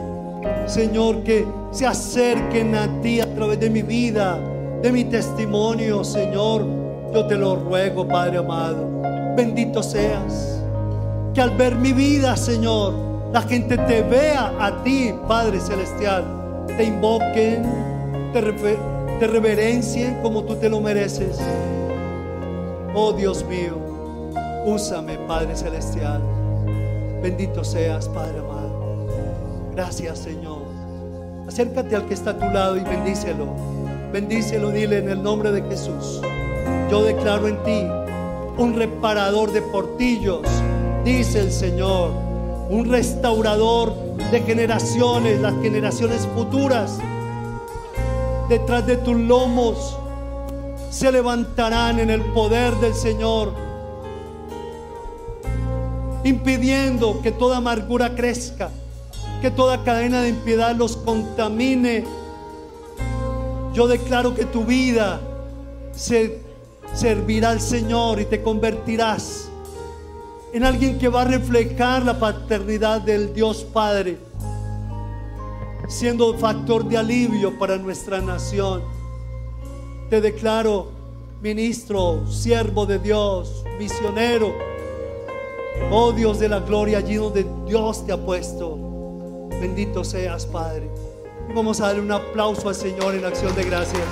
Señor, 0.68 1.22
que 1.24 1.46
se 1.72 1.86
acerquen 1.86 2.76
a 2.76 3.02
ti 3.02 3.20
a 3.20 3.36
través 3.36 3.60
de 3.60 3.70
mi 3.70 3.82
vida, 3.82 4.40
de 4.82 4.92
mi 4.92 5.04
testimonio, 5.04 6.06
Señor. 6.06 6.79
Yo 7.14 7.26
te 7.26 7.36
lo 7.36 7.56
ruego, 7.56 8.08
Padre 8.08 8.38
amado. 8.38 8.88
Bendito 9.36 9.82
seas. 9.82 10.62
Que 11.34 11.42
al 11.42 11.52
ver 11.52 11.76
mi 11.76 11.92
vida, 11.92 12.38
Señor, 12.38 12.94
la 13.34 13.42
gente 13.42 13.78
te 13.78 14.02
vea 14.04 14.54
a 14.60 14.84
ti, 14.84 15.14
Padre 15.28 15.60
Celestial. 15.60 16.66
Te 16.68 16.84
invoquen, 16.84 17.64
te, 18.34 18.42
te 19.20 19.28
reverencien 19.28 20.22
como 20.22 20.44
tú 20.44 20.56
te 20.56 20.70
lo 20.70 20.82
mereces. 20.82 21.40
Oh 22.94 23.12
Dios 23.14 23.44
mío. 23.46 23.78
Úsame, 24.66 25.18
Padre 25.28 25.56
Celestial. 25.56 26.22
Bendito 27.22 27.64
seas, 27.64 28.08
Padre 28.10 28.40
amado. 28.40 29.08
Gracias, 29.76 30.20
Señor. 30.20 30.64
Acércate 31.48 31.96
al 31.96 32.06
que 32.06 32.14
está 32.14 32.32
a 32.32 32.38
tu 32.38 32.46
lado 32.46 32.78
y 32.78 32.82
bendícelo. 32.82 33.48
Bendícelo, 34.12 34.72
dile 34.72 35.00
en 35.00 35.10
el 35.10 35.24
nombre 35.24 35.52
de 35.52 35.64
Jesús. 35.64 36.22
Yo 36.90 37.04
declaro 37.04 37.48
en 37.48 37.64
ti 37.64 37.88
un 38.58 38.76
reparador 38.76 39.52
de 39.52 39.62
portillos, 39.62 40.42
dice 41.04 41.40
el 41.40 41.52
Señor. 41.52 42.12
Un 42.70 42.90
restaurador 42.90 43.94
de 44.32 44.42
generaciones, 44.42 45.40
las 45.40 45.54
generaciones 45.62 46.28
futuras. 46.36 47.00
Detrás 48.48 48.86
de 48.86 48.98
tus 48.98 49.16
lomos 49.16 49.98
se 50.90 51.12
levantarán 51.12 52.00
en 52.00 52.10
el 52.10 52.22
poder 52.22 52.76
del 52.76 52.94
Señor 52.94 53.54
impidiendo 56.24 57.22
que 57.22 57.32
toda 57.32 57.58
amargura 57.58 58.16
crezca, 58.16 58.70
que 59.42 59.52
toda 59.52 59.84
cadena 59.84 60.22
de 60.22 60.30
impiedad 60.30 60.76
los 60.76 60.98
contamine. 60.98 62.06
Yo 63.74 63.88
declaro 63.88 64.36
que 64.36 64.46
tu 64.46 64.66
vida 64.66 65.20
se 65.92 66.49
servirá 66.94 67.52
al 67.52 67.62
Señor 67.62 68.20
y 68.20 68.26
te 68.26 68.42
convertirás 68.42 69.50
en 70.54 70.64
alguien 70.64 70.98
que 70.98 71.08
va 71.08 71.22
a 71.22 71.26
reflejar 71.26 72.04
la 72.04 72.20
paternidad 72.20 73.02
del 73.02 73.34
Dios 73.34 73.64
Padre, 73.64 74.18
siendo 75.88 76.34
factor 76.38 76.86
de 76.86 76.98
alivio 76.98 77.58
para 77.60 77.78
nuestra 77.78 78.20
nación. 78.20 78.82
Te 80.10 80.22
declaro 80.22 80.88
ministro, 81.42 82.26
siervo 82.28 82.86
de 82.86 83.00
Dios, 83.00 83.64
misionero 83.78 84.70
Oh 85.92 86.12
Dios 86.12 86.40
de 86.40 86.50
la 86.50 86.60
gloria, 86.60 87.00
allí 87.00 87.16
donde 87.16 87.46
Dios 87.66 88.06
te 88.06 88.12
ha 88.12 88.18
puesto. 88.18 88.78
Bendito 89.60 90.04
seas, 90.04 90.46
Padre. 90.46 90.90
Vamos 91.56 91.82
a 91.82 91.88
darle 91.88 92.02
un 92.02 92.12
aplauso 92.12 92.70
al 92.70 92.76
Señor 92.76 93.16
en 93.16 93.26
acción 93.26 93.56
de 93.56 93.64
gracias. 93.64 94.04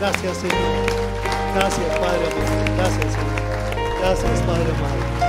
Gracias, 0.00 0.36
Señor. 0.36 1.07
Gracias, 1.54 1.98
Padre 1.98 2.26
amado. 2.26 2.76
Gracias, 2.76 3.12
Señor. 3.14 3.98
Gracias, 4.00 4.42
Padre 4.42 4.70
amado. 4.70 5.27